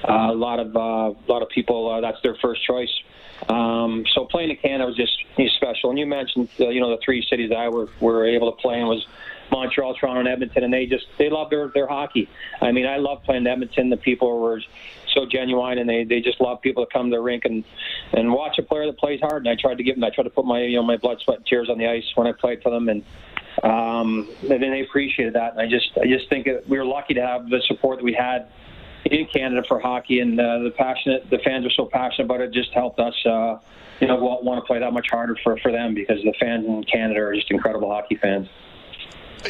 uh, 0.07 0.31
a 0.31 0.35
lot 0.35 0.59
of 0.59 0.75
uh, 0.75 0.79
a 0.79 1.27
lot 1.31 1.41
of 1.41 1.49
people 1.49 1.91
uh, 1.91 2.01
that's 2.01 2.21
their 2.21 2.35
first 2.35 2.65
choice. 2.65 2.91
Um, 3.49 4.05
so 4.13 4.25
playing 4.25 4.49
in 4.49 4.57
Canada 4.57 4.85
was 4.85 4.95
just 4.95 5.17
special. 5.55 5.89
And 5.89 5.99
you 5.99 6.05
mentioned, 6.05 6.49
uh, 6.59 6.69
you 6.69 6.79
know, 6.79 6.89
the 6.89 7.01
three 7.03 7.25
cities 7.29 7.49
that 7.49 7.57
I 7.57 7.69
were 7.69 7.87
were 7.99 8.25
able 8.25 8.51
to 8.51 8.61
play 8.61 8.79
in 8.79 8.87
was 8.87 9.05
Montreal, 9.51 9.95
Toronto, 9.95 10.19
and 10.21 10.29
Edmonton, 10.29 10.63
and 10.63 10.73
they 10.73 10.85
just 10.85 11.05
they 11.17 11.29
love 11.29 11.49
their 11.49 11.69
their 11.69 11.87
hockey. 11.87 12.29
I 12.61 12.71
mean, 12.71 12.85
I 12.85 12.97
love 12.97 13.23
playing 13.23 13.43
in 13.43 13.47
Edmonton. 13.47 13.89
The 13.89 13.97
people 13.97 14.39
were 14.39 14.61
so 15.13 15.25
genuine, 15.25 15.77
and 15.77 15.89
they 15.89 16.03
they 16.03 16.21
just 16.21 16.41
love 16.41 16.61
people 16.61 16.85
to 16.85 16.91
come 16.91 17.09
to 17.09 17.15
the 17.15 17.21
rink 17.21 17.45
and 17.45 17.63
and 18.13 18.31
watch 18.31 18.57
a 18.57 18.63
player 18.63 18.85
that 18.87 18.97
plays 18.97 19.19
hard. 19.21 19.45
And 19.45 19.49
I 19.49 19.59
tried 19.59 19.77
to 19.77 19.83
give 19.83 19.95
them, 19.95 20.03
I 20.03 20.09
tried 20.09 20.23
to 20.23 20.29
put 20.29 20.45
my 20.45 20.61
you 20.61 20.77
know 20.77 20.83
my 20.83 20.97
blood, 20.97 21.19
sweat, 21.23 21.37
and 21.37 21.45
tears 21.45 21.69
on 21.69 21.77
the 21.77 21.87
ice 21.87 22.05
when 22.15 22.27
I 22.27 22.31
played 22.31 22.63
for 22.63 22.71
them, 22.71 22.89
and 22.89 23.03
um, 23.63 24.27
and 24.41 24.61
they 24.61 24.81
appreciated 24.81 25.33
that. 25.33 25.51
And 25.51 25.61
I 25.61 25.67
just 25.67 25.91
I 26.01 26.07
just 26.07 26.29
think 26.29 26.47
we 26.67 26.77
were 26.77 26.85
lucky 26.85 27.13
to 27.13 27.21
have 27.21 27.49
the 27.49 27.61
support 27.67 27.99
that 27.99 28.05
we 28.05 28.13
had 28.13 28.47
in 29.05 29.27
Canada 29.27 29.63
for 29.67 29.79
hockey, 29.79 30.19
and 30.19 30.39
uh, 30.39 30.59
the 30.59 30.71
passionate 30.71 31.29
the 31.29 31.39
fans 31.39 31.65
are 31.65 31.71
so 31.71 31.85
passionate 31.85 32.25
about 32.25 32.41
it. 32.41 32.51
Just 32.53 32.73
helped 32.73 32.99
us. 32.99 33.15
Uh, 33.25 33.57
you 34.01 34.07
know, 34.07 34.17
want 34.17 34.61
to 34.61 34.67
play 34.67 34.77
that 34.79 34.91
much 34.91 35.07
harder 35.09 35.37
for, 35.41 35.57
for 35.59 35.71
them 35.71 35.93
because 35.93 36.21
the 36.23 36.33
fans 36.37 36.65
in 36.65 36.83
Canada 36.83 37.21
are 37.21 37.33
just 37.33 37.49
incredible 37.49 37.89
hockey 37.89 38.15
fans 38.15 38.49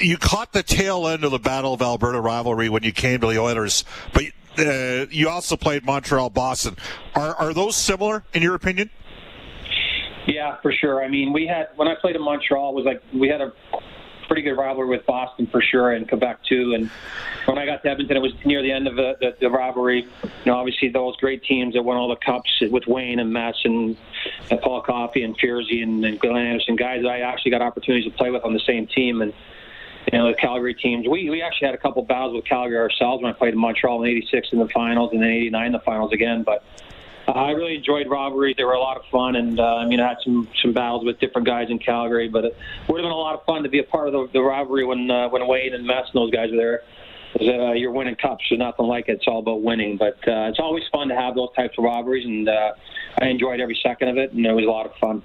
you 0.02 0.18
caught 0.18 0.52
the 0.52 0.64
tail 0.64 1.08
end 1.08 1.24
of 1.24 1.32
the 1.32 1.40
Battle 1.40 1.74
of 1.74 1.82
Alberta 1.82 2.20
rivalry 2.20 2.70
when 2.70 2.84
you 2.84 2.92
came 2.92 3.22
to 3.22 3.28
the 3.28 3.40
Oilers, 3.40 3.86
but 4.14 4.24
uh, 4.58 5.06
you 5.10 5.30
also 5.30 5.56
played 5.56 5.86
Montreal 5.86 6.30
Boston. 6.30 6.76
Are 7.14 7.36
are 7.36 7.54
those 7.54 7.76
similar 7.76 8.24
in 8.34 8.42
your 8.42 8.56
opinion? 8.56 8.90
Yeah, 10.28 10.58
for 10.62 10.72
sure. 10.72 11.04
I 11.04 11.08
mean, 11.08 11.34
we 11.34 11.46
had 11.46 11.68
when 11.76 11.88
I 11.88 11.96
played 11.96 12.16
in 12.16 12.24
Montreal, 12.24 12.72
it 12.72 12.76
was 12.76 12.86
like 12.86 13.02
we 13.14 13.28
had 13.28 13.42
a 13.42 13.52
pretty 14.28 14.42
good 14.42 14.56
rivalry 14.56 14.88
with 14.90 15.06
Boston 15.06 15.48
for 15.48 15.62
sure, 15.62 15.92
and 15.92 16.08
Quebec 16.08 16.40
too. 16.48 16.74
And 16.74 16.90
when 17.46 17.58
I 17.58 17.66
got 17.66 17.84
to 17.84 17.90
Edmonton, 17.90 18.18
it 18.18 18.22
was 18.22 18.34
near 18.46 18.62
the 18.62 18.72
end 18.72 18.88
of 18.88 18.96
the, 18.96 19.16
the, 19.20 19.36
the 19.40 19.50
rivalry. 19.50 20.08
You 20.24 20.30
know, 20.46 20.56
obviously 20.56 20.90
those 20.90 21.16
great 21.18 21.44
teams 21.44 21.74
that 21.74 21.84
won 21.84 21.98
all 21.98 22.10
the 22.10 22.16
cups 22.18 22.50
with 22.62 22.88
Wayne 22.88 23.20
and 23.20 23.32
Mess 23.32 23.56
and, 23.64 23.98
and 24.50 24.62
Paul 24.62 24.82
Coffey 24.82 25.24
and 25.24 25.38
Fierzy 25.38 25.84
and, 25.84 26.04
and 26.06 26.20
Glenn 26.20 26.38
Anderson, 26.38 26.76
guys 26.76 27.02
that 27.04 27.10
I 27.10 27.22
actually 27.22 27.52
got 27.52 27.62
opportunities 27.62 28.12
to 28.12 28.18
play 28.18 28.32
with 28.32 28.44
on 28.44 28.54
the 28.54 28.62
same 28.66 28.88
team. 28.88 29.22
And 29.22 29.34
you 30.12 30.20
know, 30.20 30.28
the 30.28 30.36
Calgary 30.36 30.76
teams. 30.76 31.08
We 31.08 31.30
we 31.30 31.42
actually 31.42 31.68
had 31.68 31.76
a 31.76 31.80
couple 31.80 32.04
battles 32.04 32.36
with 32.36 32.46
Calgary 32.46 32.78
ourselves 32.78 33.24
when 33.24 33.34
I 33.34 33.36
played 33.36 33.54
in 33.54 33.60
Montreal 33.60 34.04
in 34.04 34.10
'86 34.10 34.50
in 34.52 34.60
the 34.60 34.70
finals, 34.70 35.12
and 35.14 35.22
then 35.22 35.30
'89 35.30 35.66
in 35.66 35.72
the 35.72 35.80
finals 35.80 36.14
again. 36.14 36.44
But 36.44 36.64
I 37.28 37.52
really 37.52 37.76
enjoyed 37.76 38.08
rivalries. 38.08 38.56
They 38.56 38.64
were 38.64 38.74
a 38.74 38.80
lot 38.80 38.98
of 38.98 39.04
fun, 39.12 39.36
and 39.36 39.60
uh, 39.60 39.78
I 39.78 39.86
mean, 39.86 40.00
I 40.00 40.10
had 40.10 40.18
some 40.24 40.48
some 40.62 40.74
battles 40.74 41.04
with 41.04 41.20
different 41.20 41.48
guys 41.48 41.70
in 41.70 41.80
Calgary. 41.80 42.28
But 42.30 42.46
it 42.46 42.56
would 42.88 43.00
have 43.00 43.04
been 43.04 43.12
a 43.12 43.16
lot 43.16 43.36
of 43.36 43.46
fun 43.46 43.64
to 43.64 43.70
be 43.70 43.80
a 43.80 43.84
part 43.84 44.08
of 44.08 44.14
the, 44.14 44.28
the 44.34 44.42
rivalry 44.42 44.86
when 44.86 45.10
uh, 45.10 45.30
when 45.30 45.46
Wayne 45.48 45.74
and 45.74 45.86
Mess 45.86 46.06
and 46.14 46.22
those 46.22 46.32
guys 46.32 46.52
were 46.52 46.58
there. 46.58 46.84
Uh, 47.40 47.74
you're 47.74 47.92
winning 47.92 48.16
cups, 48.16 48.46
so 48.50 48.56
nothing 48.56 48.86
like 48.86 49.10
it. 49.10 49.14
It's 49.14 49.28
all 49.28 49.40
about 49.40 49.62
winning. 49.62 49.98
But 49.98 50.16
uh, 50.28 50.50
it's 50.50 50.60
always 50.60 50.84
fun 50.92 51.10
to 51.10 51.16
have 51.16 51.36
those 51.36 51.50
types 51.56 51.78
of 51.78 51.84
rivalries, 51.84 52.26
and 52.26 52.48
uh, 52.48 52.74
I 53.20 53.28
enjoyed 53.28 53.60
every 53.60 53.78
second 53.84 54.08
of 54.10 54.18
it, 54.18 54.32
and 54.32 54.46
it 54.46 54.54
was 54.54 54.64
a 54.64 54.70
lot 54.70 54.86
of 54.86 54.94
fun. 54.96 55.22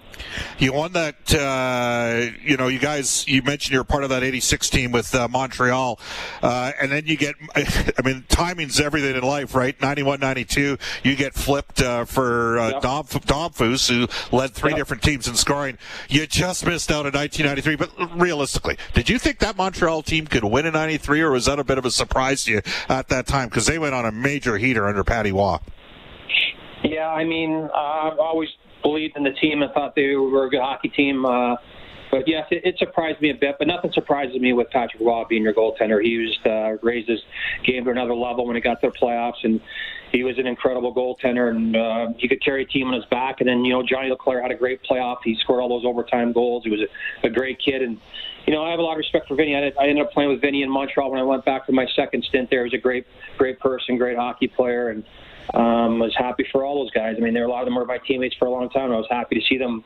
You 0.59 0.73
won 0.73 0.93
that. 0.93 1.33
Uh, 1.33 2.33
you 2.43 2.57
know, 2.57 2.69
you 2.69 2.81
guys. 2.81 3.27
You 3.29 3.43
mentioned 3.43 3.75
you're 3.75 3.85
part 3.85 4.03
of 4.03 4.11
that 4.11 4.25
'86 4.25 4.71
team 4.71 4.93
with 4.93 5.15
uh, 5.15 5.29
Montreal, 5.29 6.01
uh, 6.43 6.73
and 6.81 6.91
then 6.91 7.07
you 7.07 7.17
get. 7.17 7.35
I 7.55 8.03
mean, 8.05 8.25
timing's 8.29 8.81
everything 8.81 9.15
in 9.15 9.23
life, 9.23 9.55
right? 9.55 9.81
'91, 9.81 10.19
'92, 10.19 10.79
you 11.05 11.17
get 11.17 11.35
flipped 11.35 11.81
uh, 11.81 12.05
for 12.05 12.59
uh, 12.59 12.71
yep. 12.71 12.83
Dom, 12.83 13.05
Damphousse, 13.05 13.89
who 13.89 14.37
led 14.37 14.53
three 14.53 14.73
yep. 14.73 14.79
different 14.79 15.03
teams 15.03 15.29
in 15.29 15.35
scoring. 15.37 15.79
You 16.09 16.27
just 16.27 16.67
missed 16.67 16.91
out 16.91 17.07
in 17.07 17.13
1993, 17.13 17.77
but 17.77 18.21
realistically, 18.21 18.79
did 18.95 19.09
you 19.09 19.19
think 19.19 19.39
that 19.39 19.57
Montreal 19.57 20.03
team 20.03 20.27
could 20.27 20.45
win 20.45 20.67
in 20.67 20.73
'93, 20.73 21.21
or 21.21 21.31
was 21.31 21.47
that 21.47 21.59
a 21.59 21.65
bit 21.65 21.79
of 21.79 21.85
a 21.85 21.91
surprise 22.01 22.45
to 22.45 22.53
you 22.53 22.63
at 22.89 23.09
that 23.09 23.27
time? 23.27 23.49
Because 23.49 23.67
they 23.67 23.79
went 23.79 23.95
on 23.95 24.05
a 24.05 24.13
major 24.13 24.57
heater 24.57 24.87
under 24.87 25.05
Patrick 25.05 25.35
Roy. 25.35 25.59
Yeah, 26.83 27.09
I 27.09 27.25
mean, 27.25 27.69
uh, 27.73 27.77
I've 27.77 28.19
always 28.19 28.49
believed 28.83 29.17
in 29.17 29.25
the 29.25 29.33
team 29.33 29.63
and 29.63 29.73
thought 29.73 29.95
they 29.95 30.15
were 30.15 30.47
a 30.47 30.51
good 30.51 30.61
hockey 30.61 30.89
team. 30.89 31.27
Uh, 31.27 31.57
but 32.11 32.27
yes, 32.27 32.47
it, 32.51 32.65
it 32.65 32.79
surprised 32.79 33.21
me 33.21 33.31
a 33.31 33.35
bit. 33.35 33.57
But 33.59 33.69
nothing 33.69 33.93
surprises 33.93 34.41
me 34.41 34.53
with 34.53 34.71
Patrick 34.71 35.03
Roy 35.03 35.25
being 35.29 35.43
your 35.43 35.55
goaltender. 35.55 36.03
He 36.03 36.09
used 36.09 36.45
uh, 36.47 36.77
raised 36.83 37.09
his 37.09 37.21
game 37.65 37.85
to 37.85 37.91
another 37.91 38.15
level 38.15 38.47
when 38.47 38.57
he 38.57 38.63
got 38.63 38.81
to 38.81 38.91
the 38.91 38.97
playoffs, 38.97 39.45
and 39.45 39.61
he 40.11 40.25
was 40.25 40.39
an 40.39 40.47
incredible 40.47 40.93
goaltender, 40.93 41.51
and 41.51 41.77
uh, 41.77 42.09
he 42.19 42.27
could 42.29 42.43
carry 42.43 42.63
a 42.63 42.67
team 42.67 42.89
on 42.89 42.95
his 42.95 43.05
back. 43.07 43.41
And 43.41 43.49
then 43.49 43.65
you 43.65 43.73
know 43.73 43.83
Johnny 43.83 44.11
LeClair 44.11 44.43
had 44.43 44.51
a 44.51 44.57
great 44.57 44.81
playoff. 44.83 45.19
He 45.23 45.37
scored 45.41 45.61
all 45.61 45.69
those 45.69 45.85
overtime 45.85 46.33
goals. 46.33 46.65
He 46.65 46.71
was 46.71 46.81
a, 46.81 47.27
a 47.27 47.31
great 47.31 47.59
kid, 47.65 47.83
and 47.83 48.01
you 48.51 48.57
know 48.57 48.65
I 48.65 48.71
have 48.71 48.81
a 48.81 48.83
lot 48.83 48.95
of 48.95 48.99
respect 48.99 49.29
for 49.29 49.37
Vinny. 49.37 49.55
I, 49.55 49.71
I 49.81 49.87
ended 49.87 50.05
up 50.05 50.11
playing 50.11 50.29
with 50.29 50.41
Vinny 50.41 50.65
in 50.65 50.71
Montreal 50.71 51.09
when 51.09 51.21
I 51.21 51.23
went 51.23 51.45
back 51.45 51.67
for 51.67 51.71
my 51.71 51.87
second 51.95 52.25
stint 52.25 52.51
there. 52.51 52.65
He 52.65 52.65
was 52.65 52.75
a 52.75 52.83
great, 52.83 53.07
great 53.39 53.61
person, 53.61 53.97
great 53.97 54.17
hockey 54.17 54.49
player, 54.49 54.89
and 54.89 55.05
um, 55.55 56.01
was 56.01 56.13
happy 56.19 56.45
for 56.51 56.65
all 56.65 56.83
those 56.83 56.91
guys. 56.91 57.15
I 57.17 57.21
mean, 57.21 57.33
there 57.33 57.45
were 57.45 57.49
a 57.49 57.53
lot 57.53 57.61
of 57.61 57.67
them 57.67 57.77
were 57.77 57.87
my 57.87 57.99
teammates 58.05 58.35
for 58.41 58.47
a 58.47 58.51
long 58.51 58.69
time. 58.71 58.91
I 58.91 58.97
was 58.97 59.07
happy 59.09 59.37
to 59.37 59.41
see 59.49 59.57
them 59.57 59.85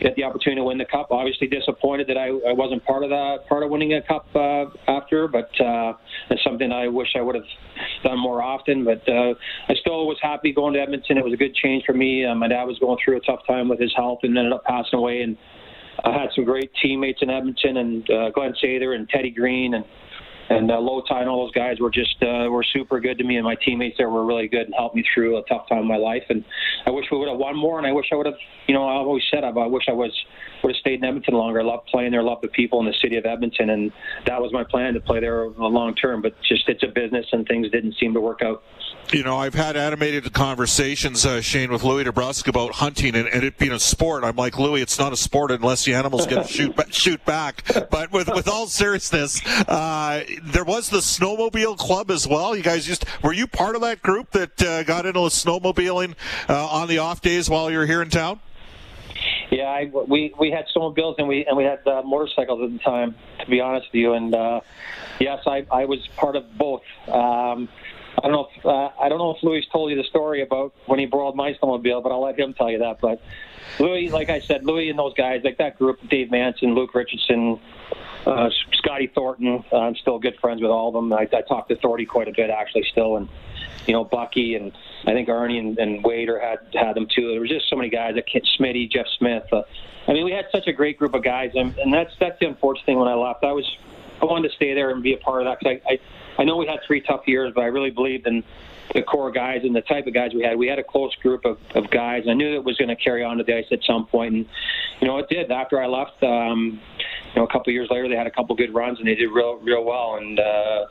get 0.00 0.16
the 0.16 0.24
opportunity 0.24 0.58
to 0.58 0.64
win 0.64 0.78
the 0.78 0.86
cup. 0.86 1.08
Obviously 1.10 1.48
disappointed 1.48 2.06
that 2.06 2.16
I, 2.16 2.28
I 2.28 2.54
wasn't 2.54 2.82
part 2.86 3.04
of 3.04 3.10
that, 3.10 3.46
part 3.46 3.62
of 3.62 3.68
winning 3.68 3.92
a 3.92 4.00
cup 4.00 4.24
uh, 4.34 4.64
after, 4.88 5.28
but 5.28 5.50
uh, 5.60 5.92
it's 6.30 6.42
something 6.42 6.72
I 6.72 6.88
wish 6.88 7.08
I 7.14 7.20
would 7.20 7.34
have 7.34 7.44
done 8.02 8.18
more 8.18 8.42
often. 8.42 8.86
But 8.86 9.06
uh, 9.06 9.34
I 9.68 9.74
still 9.74 10.06
was 10.06 10.16
happy 10.22 10.54
going 10.54 10.72
to 10.72 10.80
Edmonton. 10.80 11.18
It 11.18 11.24
was 11.24 11.34
a 11.34 11.36
good 11.36 11.54
change 11.54 11.84
for 11.84 11.92
me. 11.92 12.24
Uh, 12.24 12.34
my 12.34 12.48
dad 12.48 12.64
was 12.64 12.78
going 12.78 12.96
through 13.04 13.18
a 13.18 13.20
tough 13.20 13.40
time 13.46 13.68
with 13.68 13.78
his 13.78 13.92
health 13.94 14.20
and 14.22 14.36
ended 14.38 14.54
up 14.54 14.64
passing 14.64 14.98
away. 14.98 15.20
And 15.20 15.36
I 16.04 16.12
had 16.12 16.30
some 16.34 16.44
great 16.44 16.70
teammates 16.80 17.20
in 17.22 17.30
Edmonton 17.30 17.76
and 17.76 18.10
uh, 18.10 18.30
Glen 18.30 18.54
Sather 18.62 18.94
and 18.94 19.08
Teddy 19.08 19.30
Green 19.30 19.74
and 19.74 19.84
and 20.56 20.70
uh, 20.70 20.76
and 20.76 21.28
all 21.28 21.44
those 21.44 21.52
guys 21.52 21.80
were 21.80 21.90
just 21.90 22.22
uh, 22.22 22.48
were 22.50 22.64
super 22.64 23.00
good 23.00 23.18
to 23.18 23.24
me, 23.24 23.36
and 23.36 23.44
my 23.44 23.54
teammates 23.54 23.96
there 23.98 24.08
were 24.08 24.24
really 24.24 24.48
good 24.48 24.62
and 24.62 24.74
helped 24.74 24.94
me 24.94 25.04
through 25.14 25.38
a 25.38 25.42
tough 25.44 25.68
time 25.68 25.80
in 25.80 25.86
my 25.86 25.96
life. 25.96 26.24
And 26.28 26.44
I 26.86 26.90
wish 26.90 27.06
we 27.10 27.18
would 27.18 27.28
have 27.28 27.38
won 27.38 27.56
more, 27.56 27.78
and 27.78 27.86
I 27.86 27.92
wish 27.92 28.06
I 28.12 28.16
would 28.16 28.26
have, 28.26 28.36
you 28.66 28.74
know, 28.74 28.86
I've 28.86 29.06
always 29.06 29.24
said 29.30 29.44
I, 29.44 29.48
I 29.48 29.66
wish 29.66 29.84
I 29.88 29.92
was 29.92 30.12
would 30.62 30.74
have 30.74 30.80
stayed 30.80 30.98
in 30.98 31.04
Edmonton 31.04 31.34
longer. 31.34 31.60
I 31.60 31.64
love 31.64 31.84
playing 31.86 32.12
there, 32.12 32.20
I 32.20 32.24
love 32.24 32.40
the 32.40 32.48
people 32.48 32.80
in 32.80 32.86
the 32.86 32.94
city 33.02 33.16
of 33.16 33.26
Edmonton, 33.26 33.70
and 33.70 33.92
that 34.26 34.40
was 34.40 34.52
my 34.52 34.64
plan 34.64 34.94
to 34.94 35.00
play 35.00 35.20
there 35.20 35.48
long 35.48 35.94
term. 35.94 36.22
But 36.22 36.34
just 36.42 36.68
it's 36.68 36.82
a 36.82 36.88
business, 36.88 37.26
and 37.32 37.46
things 37.46 37.70
didn't 37.70 37.96
seem 37.98 38.14
to 38.14 38.20
work 38.20 38.42
out. 38.42 38.62
You 39.10 39.24
know, 39.24 39.36
I've 39.36 39.54
had 39.54 39.76
animated 39.76 40.32
conversations, 40.32 41.26
uh, 41.26 41.40
Shayne, 41.40 41.70
with 41.70 41.82
Louie 41.82 42.04
DeBrusk 42.04 42.48
about 42.48 42.72
hunting 42.72 43.14
and, 43.14 43.28
and, 43.28 43.44
it 43.44 43.58
being 43.58 43.72
a 43.72 43.78
sport. 43.78 44.24
I'm 44.24 44.36
like, 44.36 44.58
Louie, 44.58 44.80
it's 44.80 44.98
not 44.98 45.12
a 45.12 45.16
sport 45.16 45.50
unless 45.50 45.84
the 45.84 45.94
animals 45.94 46.26
get 46.26 46.48
shoot 46.48 46.74
shoot 46.94 47.22
back. 47.24 47.62
But 47.90 48.12
with 48.12 48.28
with 48.28 48.48
all 48.48 48.66
seriousness, 48.68 49.44
uh, 49.68 50.22
there 50.44 50.64
was 50.64 50.90
the 50.90 50.98
snowmobile 50.98 51.78
club 51.78 52.10
as 52.10 52.26
well. 52.26 52.56
You 52.56 52.62
guys 52.62 52.88
used 52.88 53.04
were 53.22 53.32
you 53.32 53.46
part 53.46 53.74
of 53.74 53.82
that 53.82 54.02
group 54.02 54.30
that 54.32 54.62
uh, 54.62 54.82
got 54.84 55.06
into 55.06 55.20
snowmobiling 55.20 56.14
uh, 56.48 56.66
on 56.66 56.88
the 56.88 56.98
off 56.98 57.20
days 57.20 57.48
while 57.48 57.70
you 57.70 57.78
were 57.78 57.86
here 57.86 58.02
in 58.02 58.10
town? 58.10 58.40
Yeah, 59.50 59.64
I, 59.64 59.90
we 60.08 60.34
we 60.38 60.50
had 60.50 60.66
snowmobiles 60.74 61.16
and 61.18 61.28
we 61.28 61.44
and 61.44 61.56
we 61.56 61.64
had 61.64 61.86
uh, 61.86 62.02
motorcycles 62.02 62.62
at 62.62 62.72
the 62.72 62.78
time. 62.78 63.14
To 63.40 63.50
be 63.50 63.60
honest 63.60 63.88
with 63.88 64.00
you, 64.00 64.14
and 64.14 64.34
uh, 64.34 64.60
yes, 65.20 65.40
I 65.46 65.66
I 65.70 65.84
was 65.84 66.06
part 66.16 66.36
of 66.36 66.56
both. 66.56 66.82
Um, 67.08 67.68
I 68.18 68.28
don't 68.28 68.32
know 68.32 68.48
if 68.54 68.66
uh, 68.66 68.90
I 69.00 69.08
don't 69.08 69.18
know 69.18 69.30
if 69.30 69.42
Louie 69.42 69.66
told 69.72 69.90
you 69.90 69.96
the 69.96 70.04
story 70.04 70.42
about 70.42 70.74
when 70.86 70.98
he 70.98 71.06
borrowed 71.06 71.34
my 71.34 71.54
snowmobile, 71.54 72.02
but 72.02 72.12
I'll 72.12 72.22
let 72.22 72.38
him 72.38 72.52
tell 72.54 72.70
you 72.70 72.78
that. 72.78 73.00
But 73.00 73.22
Louie, 73.78 74.10
like 74.10 74.28
I 74.28 74.40
said, 74.40 74.64
Louie 74.64 74.90
and 74.90 74.98
those 74.98 75.14
guys, 75.14 75.42
like 75.44 75.58
that 75.58 75.78
group, 75.78 75.98
Dave 76.08 76.30
Manson, 76.30 76.74
Luke 76.74 76.94
Richardson, 76.94 77.58
uh, 78.26 78.50
Scotty 78.74 79.10
Thornton. 79.14 79.64
Uh, 79.72 79.78
I'm 79.78 79.96
still 79.96 80.18
good 80.18 80.38
friends 80.40 80.60
with 80.60 80.70
all 80.70 80.88
of 80.88 80.94
them. 80.94 81.12
I, 81.12 81.28
I 81.32 81.42
talk 81.42 81.68
to 81.68 81.76
Thornton 81.76 82.06
quite 82.06 82.28
a 82.28 82.32
bit 82.32 82.50
actually 82.50 82.84
still, 82.90 83.16
and 83.16 83.28
you 83.86 83.94
know 83.94 84.04
Bucky 84.04 84.56
and 84.56 84.72
I 85.06 85.12
think 85.12 85.28
Arnie 85.28 85.58
and, 85.58 85.78
and 85.78 86.04
Wader 86.04 86.38
had 86.38 86.58
had 86.74 86.94
them 86.94 87.06
too. 87.06 87.30
There 87.30 87.40
was 87.40 87.50
just 87.50 87.68
so 87.70 87.76
many 87.76 87.88
guys. 87.88 88.14
Like 88.14 88.28
Smitty, 88.58 88.90
Geoff 88.90 89.06
Smith. 89.18 89.44
Uh, 89.50 89.62
I 90.06 90.12
mean, 90.12 90.24
we 90.24 90.32
had 90.32 90.46
such 90.52 90.66
a 90.66 90.72
great 90.72 90.98
group 90.98 91.14
of 91.14 91.22
guys, 91.22 91.52
and, 91.54 91.76
and 91.78 91.92
that's 91.92 92.12
that's 92.20 92.38
the 92.40 92.46
unfortunate 92.46 92.86
thing. 92.86 92.98
When 92.98 93.08
I 93.08 93.14
left, 93.14 93.44
I 93.44 93.52
was 93.52 93.76
I 94.22 94.24
wanted 94.26 94.48
to 94.48 94.54
stay 94.54 94.72
there 94.72 94.90
and 94.90 95.02
be 95.02 95.14
a 95.14 95.18
part 95.18 95.42
of 95.42 95.46
that 95.46 95.58
because 95.58 95.80
I, 95.86 95.94
I 95.94 95.98
I 96.38 96.44
know 96.44 96.56
we 96.56 96.66
had 96.66 96.80
three 96.86 97.00
tough 97.00 97.22
years, 97.26 97.52
but 97.54 97.62
I 97.62 97.66
really 97.66 97.90
believed 97.90 98.26
in 98.26 98.42
the 98.94 99.02
core 99.02 99.30
guys 99.30 99.60
and 99.64 99.74
the 99.74 99.80
type 99.82 100.06
of 100.06 100.14
guys 100.14 100.32
we 100.34 100.42
had. 100.42 100.56
We 100.56 100.66
had 100.66 100.78
a 100.78 100.82
close 100.82 101.14
group 101.16 101.44
of, 101.44 101.58
of 101.74 101.90
guys. 101.90 102.24
I 102.28 102.34
knew 102.34 102.54
it 102.54 102.64
was 102.64 102.76
going 102.76 102.88
to 102.88 102.96
carry 102.96 103.24
on 103.24 103.38
to 103.38 103.44
the 103.44 103.56
ice 103.56 103.66
at 103.70 103.80
some 103.84 104.06
point, 104.06 104.34
and 104.34 104.46
you 105.00 105.06
know 105.06 105.18
it 105.18 105.28
did. 105.28 105.50
After 105.50 105.80
I 105.80 105.86
left, 105.86 106.22
um, 106.22 106.80
you 107.34 107.40
know, 107.40 107.44
a 107.44 107.52
couple 107.52 107.70
of 107.70 107.74
years 107.74 107.88
later, 107.90 108.08
they 108.08 108.16
had 108.16 108.26
a 108.26 108.30
couple 108.30 108.54
good 108.56 108.74
runs 108.74 108.98
and 108.98 109.08
they 109.08 109.14
did 109.14 109.28
real 109.28 109.56
real 109.56 109.84
well. 109.84 110.16
And 110.16 110.38
uh, 110.38 110.86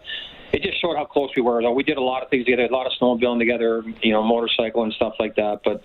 it 0.53 0.63
just 0.63 0.81
showed 0.81 0.95
how 0.95 1.05
close 1.05 1.29
we 1.35 1.41
were. 1.41 1.61
Though 1.61 1.73
we 1.73 1.83
did 1.83 1.97
a 1.97 2.01
lot 2.03 2.23
of 2.23 2.29
things 2.29 2.45
together, 2.45 2.63
a 2.63 2.71
lot 2.71 2.85
of 2.85 2.93
snowmobiling 3.00 3.39
together, 3.39 3.83
you 4.01 4.11
know, 4.11 4.23
motorcycle 4.23 4.83
and 4.83 4.93
stuff 4.93 5.13
like 5.19 5.35
that. 5.35 5.61
But 5.63 5.83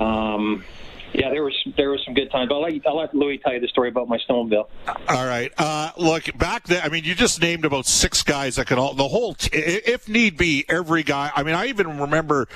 um, 0.00 0.64
yeah, 1.14 1.30
there 1.30 1.42
was 1.42 1.54
there 1.76 1.90
was 1.90 2.02
some 2.04 2.14
good 2.14 2.30
times. 2.30 2.48
But 2.48 2.56
I'll 2.56 2.62
let, 2.62 2.86
I'll 2.86 2.96
let 2.96 3.14
Louie 3.14 3.38
tell 3.38 3.52
you 3.52 3.60
the 3.60 3.68
story 3.68 3.88
about 3.88 4.08
my 4.08 4.18
snowmobile. 4.28 4.66
All 5.08 5.26
right. 5.26 5.52
Uh, 5.58 5.90
look, 5.96 6.36
back 6.36 6.64
then, 6.64 6.82
I 6.82 6.88
mean, 6.88 7.04
you 7.04 7.14
just 7.14 7.40
named 7.40 7.64
about 7.64 7.86
six 7.86 8.22
guys 8.22 8.56
that 8.56 8.66
could 8.66 8.78
all, 8.78 8.94
the 8.94 9.08
whole, 9.08 9.34
t- 9.34 9.50
if 9.52 10.08
need 10.08 10.36
be, 10.36 10.64
every 10.68 11.02
guy. 11.02 11.30
I 11.34 11.42
mean, 11.42 11.54
I 11.54 11.66
even 11.66 12.00
remember 12.00 12.48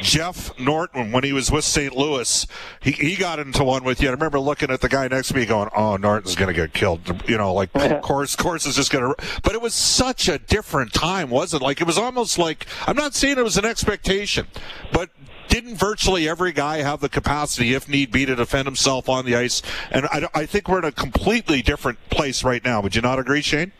Jeff 0.00 0.58
Norton 0.58 1.12
when 1.12 1.24
he 1.24 1.32
was 1.32 1.50
with 1.50 1.64
St. 1.64 1.94
Louis. 1.94 2.46
He, 2.80 2.92
he 2.92 3.16
got 3.16 3.38
into 3.38 3.64
one 3.64 3.84
with 3.84 4.00
you. 4.00 4.08
I 4.08 4.12
remember 4.12 4.40
looking 4.40 4.70
at 4.70 4.80
the 4.80 4.88
guy 4.88 5.08
next 5.08 5.28
to 5.28 5.34
me 5.34 5.46
going, 5.46 5.68
oh, 5.76 5.96
Norton's 5.96 6.34
going 6.34 6.48
to 6.48 6.54
get 6.54 6.72
killed. 6.72 7.00
You 7.28 7.38
know, 7.38 7.52
like, 7.52 7.72
course, 8.02 8.36
course 8.36 8.66
is 8.66 8.76
just 8.76 8.90
going 8.90 9.14
to, 9.14 9.40
but 9.42 9.52
it 9.52 9.60
was 9.60 9.74
such 9.74 10.28
a 10.28 10.38
different 10.38 10.92
time, 10.92 11.30
wasn't 11.30 11.62
it? 11.62 11.64
Like, 11.64 11.80
it 11.80 11.86
was 11.86 11.98
almost 11.98 12.38
like, 12.38 12.66
I'm 12.86 12.96
not 12.96 13.14
saying 13.14 13.38
it 13.38 13.44
was 13.44 13.56
an 13.56 13.64
expectation, 13.64 14.46
but 14.92 15.10
didn't 15.48 15.76
virtually 15.76 16.28
every 16.28 16.52
guy 16.52 16.78
have 16.78 17.00
the 17.00 17.08
capacity, 17.08 17.74
if 17.74 17.88
need 17.88 18.10
be, 18.10 18.24
to 18.24 18.34
defend 18.34 18.66
himself 18.66 19.08
on 19.08 19.26
the 19.26 19.36
ice? 19.36 19.60
And 19.90 20.06
I, 20.06 20.28
I 20.34 20.46
think 20.46 20.68
we're 20.68 20.78
in 20.78 20.84
a 20.84 20.92
completely 20.92 21.60
different 21.60 21.98
place 22.08 22.42
right 22.42 22.64
now. 22.64 22.80
Would 22.80 22.96
you 22.96 23.02
not 23.02 23.18
agree, 23.18 23.42
Shayne? 23.42 23.72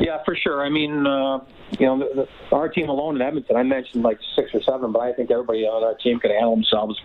Yeah, 0.00 0.22
for 0.24 0.36
sure. 0.36 0.64
I 0.64 0.68
mean, 0.68 1.06
uh, 1.06 1.38
you 1.78 1.86
know, 1.86 1.98
the, 1.98 2.26
the, 2.50 2.56
our 2.56 2.68
team 2.68 2.88
alone 2.88 3.16
in 3.16 3.22
Edmonton, 3.22 3.56
I 3.56 3.62
mentioned 3.64 4.04
like 4.04 4.18
six 4.36 4.50
or 4.54 4.62
seven, 4.62 4.92
but 4.92 5.00
I 5.00 5.12
think 5.12 5.30
everybody 5.30 5.64
on 5.64 5.82
our 5.82 5.94
team 5.94 6.20
could 6.20 6.30
handle 6.30 6.54
themselves. 6.54 7.00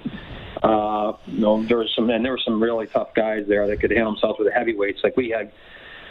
Uh, 0.62 1.13
you 1.25 1.39
know, 1.39 1.63
there 1.65 1.77
was 1.77 1.91
some, 1.95 2.09
and 2.09 2.23
there 2.23 2.31
were 2.31 2.41
some 2.43 2.62
really 2.62 2.88
tough 2.88 3.09
guys 3.15 3.45
there 3.47 3.67
that 3.67 3.79
could 3.79 3.91
handle 3.91 4.13
themselves 4.13 4.38
with 4.38 4.47
the 4.47 4.53
heavyweights. 4.53 5.00
Like 5.03 5.17
we 5.17 5.29
had 5.29 5.51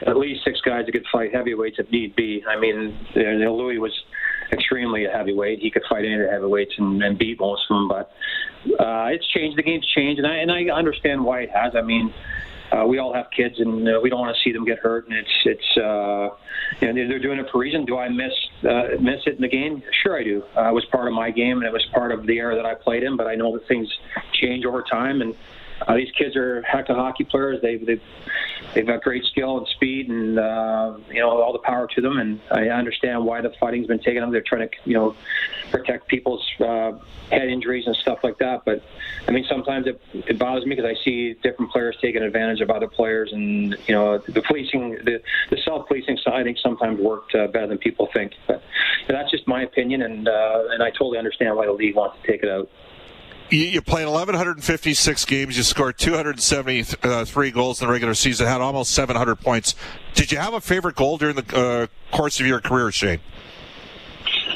at 0.07 0.17
least 0.17 0.45
six 0.45 0.61
guys 0.61 0.87
that 0.87 0.93
could 0.93 1.07
fight 1.13 1.33
heavyweights 1.33 1.77
if 1.79 1.91
need 1.91 2.17
be. 2.17 2.45
I 2.49 2.59
mean, 2.59 2.99
you 3.15 3.39
know, 3.39 3.55
Louie 3.57 3.79
was 3.79 3.97
extremely 4.51 5.05
a 5.05 5.11
heavyweight. 5.11 5.61
He 5.61 5.71
could 5.71 5.85
fight 5.89 6.05
any 6.05 6.15
of 6.15 6.21
the 6.23 6.31
heavyweights 6.31 6.75
and, 6.79 7.01
and 7.03 7.17
beat 7.17 7.39
most 7.39 7.63
of 7.71 7.77
them. 7.77 7.89
But 7.89 8.11
uh, 8.85 9.07
it's 9.07 9.27
changed. 9.29 9.57
The 9.57 9.63
game's 9.63 9.87
changed, 9.87 10.19
and 10.19 10.27
I 10.27 10.37
and 10.39 10.51
I 10.51 10.75
understand 10.75 11.25
why 11.25 11.43
it 11.43 11.51
has. 11.51 11.75
I 11.77 11.83
mean. 11.83 12.13
Uh, 12.73 12.87
we 12.87 12.99
all 12.99 13.13
have 13.13 13.27
kids, 13.31 13.61
and 13.61 13.87
uh, 13.87 14.01
we 14.03 14.09
don't 14.09 14.21
want 14.21 14.35
to 14.35 14.43
see 14.43 14.53
them 14.53 14.65
get 14.65 14.79
hurt. 14.79 15.07
And 15.07 15.17
it's 15.17 15.31
it's 15.45 15.77
uh, 15.77 16.31
you 16.81 16.93
know 16.93 17.09
they're 17.09 17.19
doing 17.19 17.39
it 17.39 17.51
for 17.51 17.59
a 17.59 17.61
reason. 17.61 17.85
Do 17.85 17.99
I 17.99 18.09
miss 18.09 18.33
uh, 18.69 18.97
miss 19.01 19.21
it 19.27 19.37
in 19.37 19.43
the 19.43 19.49
game? 19.49 19.83
Sure, 20.03 20.19
I 20.19 20.25
do. 20.25 20.43
Uh, 20.57 20.71
it 20.71 20.75
was 20.75 20.85
part 20.87 21.07
of 21.07 21.13
my 21.13 21.31
game, 21.31 21.59
and 21.59 21.67
it 21.67 21.73
was 21.73 21.85
part 21.93 22.13
of 22.13 22.27
the 22.27 22.39
era 22.39 22.57
that 22.57 22.65
I 22.65 22.75
played 22.75 23.03
in. 23.03 23.17
But 23.17 23.27
I 23.27 23.35
know 23.35 23.53
that 23.53 23.69
things 23.69 23.89
change 24.33 24.65
over 24.65 24.83
time, 24.83 25.21
and 25.21 25.35
uh, 25.87 25.97
these 25.97 26.11
kids 26.13 26.37
are 26.37 26.63
heck 26.63 26.89
of 26.89 26.97
hockey 26.97 27.25
players. 27.25 27.61
They've, 27.63 27.85
they've 27.85 28.03
they've 28.75 28.87
got 28.87 29.03
great 29.03 29.25
skill 29.25 29.59
and 29.59 29.67
speed, 29.69 30.09
and 30.09 30.39
uh, 30.39 30.97
you 31.09 31.21
know 31.21 31.43
all 31.43 31.53
the 31.53 31.59
power 31.59 31.87
to 31.95 32.01
them. 32.01 32.19
And 32.19 32.41
I 32.51 32.69
understand 32.69 33.25
why 33.25 33.41
the 33.41 33.53
fighting's 33.61 33.87
been 33.87 33.99
taken. 33.99 34.31
They're 34.31 34.43
trying 34.43 34.69
to 34.69 34.75
you 34.85 34.95
know 34.95 35.17
protect 35.71 36.09
people's 36.09 36.47
uh, 36.61 36.93
head 37.31 37.49
injuries 37.49 37.87
and 37.87 37.97
stuff 37.97 38.21
like 38.23 38.39
that. 38.39 38.65
But 38.65 38.83
I 39.27 39.31
mean, 39.31 39.45
sometimes 39.49 39.87
it, 39.87 40.01
it 40.13 40.39
bothers 40.39 40.65
me 40.67 40.75
because 40.75 40.91
I 40.91 41.03
see 41.05 41.35
different 41.43 41.73
players 41.73 41.97
taking 42.01 42.23
advantage 42.23 42.61
of 42.61 42.71
other 42.71 42.89
players, 42.89 43.33
and 43.33 43.77
you 43.87 43.95
know 43.95 44.19
the 44.19 44.43
policing, 44.43 44.99
the, 45.05 45.23
the 45.51 45.57
self-policing 45.65 46.19
side, 46.19 46.35
I 46.35 46.43
think 46.45 46.59
sometimes 46.59 47.01
worked 47.01 47.35
uh, 47.35 47.47
better 47.49 47.67
than 47.67 47.79
people 47.79 48.09
think. 48.13 48.33
But 48.47 48.63
that's 49.09 49.31
just 49.31 49.47
my 49.47 49.63
opinion, 49.63 50.03
and 50.03 50.29
uh, 50.29 50.65
and 50.71 50.83
I 50.83 50.91
totally 50.91 51.19
understand 51.19 51.57
why 51.57 51.67
the 51.67 51.73
league 51.73 51.97
wants 51.97 52.17
to 52.21 52.27
take 52.31 52.43
it 52.43 52.49
out 52.49 52.69
you, 53.53 53.83
played 53.83 54.07
1,156 54.07 55.25
games. 55.27 55.57
You 55.57 55.63
scored 55.63 55.99
273 55.99 57.51
goals 57.51 57.81
in 57.81 57.87
the 57.87 57.93
regular 57.93 58.15
season. 58.15 58.47
Had 58.47 58.61
almost 58.61 58.93
700 58.93 59.37
points. 59.37 59.75
Did 60.15 60.33
you 60.33 60.39
have 60.39 60.55
a 60.55 60.61
favorite 60.61 60.97
goal 60.97 61.19
during 61.19 61.37
the 61.37 61.57
uh, 61.57 61.87
course 62.17 62.41
of 62.41 62.47
your 62.47 62.61
career, 62.61 62.91
Shayne? 62.91 63.21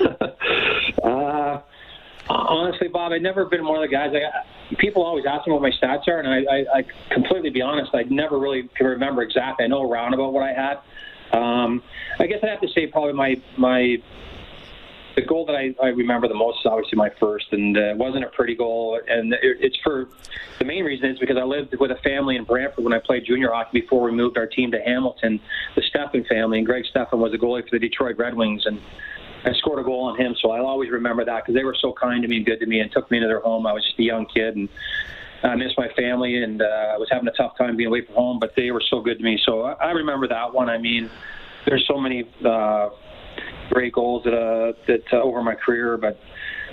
uh, 1.03 1.61
honestly, 2.29 2.89
Bob, 2.89 3.13
I've 3.13 3.23
never 3.23 3.45
been 3.45 3.65
one 3.67 3.83
of 3.83 3.89
the 3.89 3.95
guys. 3.95 4.13
I, 4.15 4.75
people 4.77 5.05
always 5.05 5.27
ask 5.27 5.47
me 5.47 5.53
what 5.53 5.63
my 5.63 5.71
stats 5.71 6.09
are, 6.09 6.19
and 6.19 6.29
I, 6.29 6.53
I, 6.53 6.79
I 6.79 6.85
completely 7.13 7.51
be 7.51 7.63
honest. 7.63 7.91
I 7.95 8.03
never 8.05 8.39
really 8.39 8.69
can 8.75 8.87
remember 8.87 9.23
exactly. 9.23 9.65
I 9.65 9.69
know 9.69 9.89
around 9.89 10.15
about 10.15 10.33
what 10.33 10.43
I 10.43 10.53
had. 10.53 10.79
Um, 11.33 11.83
I 12.19 12.27
guess 12.27 12.39
I 12.43 12.47
have 12.47 12.61
to 12.61 12.69
say 12.69 12.87
probably 12.87 13.13
my 13.13 13.41
my 13.57 14.01
the 15.17 15.23
goal 15.23 15.47
that 15.47 15.57
I, 15.57 15.75
I 15.83 15.89
remember 15.89 16.29
the 16.29 16.35
most 16.35 16.61
is 16.61 16.67
obviously 16.67 16.97
my 16.97 17.11
first, 17.19 17.47
and 17.51 17.77
uh, 17.77 17.81
it 17.81 17.97
wasn't 17.97 18.25
a 18.25 18.29
pretty 18.29 18.55
goal. 18.55 19.01
And 19.09 19.33
it, 19.33 19.41
it's 19.43 19.77
for 19.83 20.09
the 20.59 20.65
main 20.67 20.85
reason 20.85 21.11
is 21.11 21.19
because 21.19 21.39
I 21.39 21.43
lived 21.43 21.75
with 21.81 21.91
a 21.91 21.97
family 21.97 22.37
in 22.37 22.45
Brantford 22.45 22.85
when 22.85 22.93
I 22.93 22.99
played 22.99 23.25
junior 23.25 23.51
hockey 23.51 23.81
before 23.81 24.03
we 24.03 24.13
moved 24.13 24.37
our 24.37 24.47
team 24.47 24.71
to 24.73 24.81
Hamilton. 24.81 25.41
The 25.75 25.83
Stefan 25.83 26.25
family, 26.25 26.59
and 26.59 26.67
Greg 26.67 26.85
Stefan 26.91 27.19
was 27.19 27.33
a 27.33 27.39
goalie 27.39 27.65
for 27.65 27.79
the 27.79 27.79
Detroit 27.79 28.19
Red 28.19 28.35
Wings, 28.35 28.67
and 28.67 28.79
I 29.45 29.55
scored 29.55 29.79
a 29.79 29.85
goal 29.85 30.05
on 30.05 30.21
him. 30.21 30.37
So 30.41 30.51
I'll 30.51 30.67
always 30.67 30.91
remember 30.91 31.25
that 31.25 31.45
because 31.45 31.55
they 31.55 31.65
were 31.65 31.77
so 31.81 31.95
kind 31.95 32.23
to 32.23 32.29
me 32.29 32.37
and 32.37 32.47
good 32.47 32.61
to 32.61 32.67
me 32.67 32.81
and 32.81 32.93
took 32.93 33.11
me 33.11 33.17
into 33.17 33.29
their 33.29 33.41
home. 33.41 33.67
I 33.67 33.73
was 33.73 33.85
just 33.85 33.99
a 33.99 34.03
young 34.03 34.27
kid, 34.27 34.55
and 34.55 34.69
I 35.43 35.57
miss 35.57 35.73
my 35.79 35.89
family, 35.97 36.43
and 36.43 36.61
uh, 36.61 36.93
I 36.93 36.99
was 36.99 37.09
having 37.11 37.29
a 37.29 37.33
tough 37.33 37.57
time 37.57 37.75
being 37.77 37.89
away 37.89 38.05
from 38.05 38.17
home. 38.17 38.39
But 38.39 38.55
they 38.55 38.71
were 38.71 38.83
so 38.91 39.01
good 39.01 39.17
to 39.17 39.25
me, 39.25 39.41
so 39.47 39.63
I, 39.63 39.73
I 39.73 39.91
remember 39.93 40.29
that 40.29 40.53
one. 40.53 40.69
I 40.69 40.77
mean, 40.77 41.09
there's 41.65 41.87
so 41.87 41.99
many 41.99 42.29
uh, 42.45 42.91
great 43.71 43.93
goals 43.93 44.25
that 44.25 44.35
uh, 44.35 44.73
that 44.87 45.03
uh, 45.13 45.23
over 45.23 45.43
my 45.43 45.55
career, 45.55 45.97
but 45.97 46.19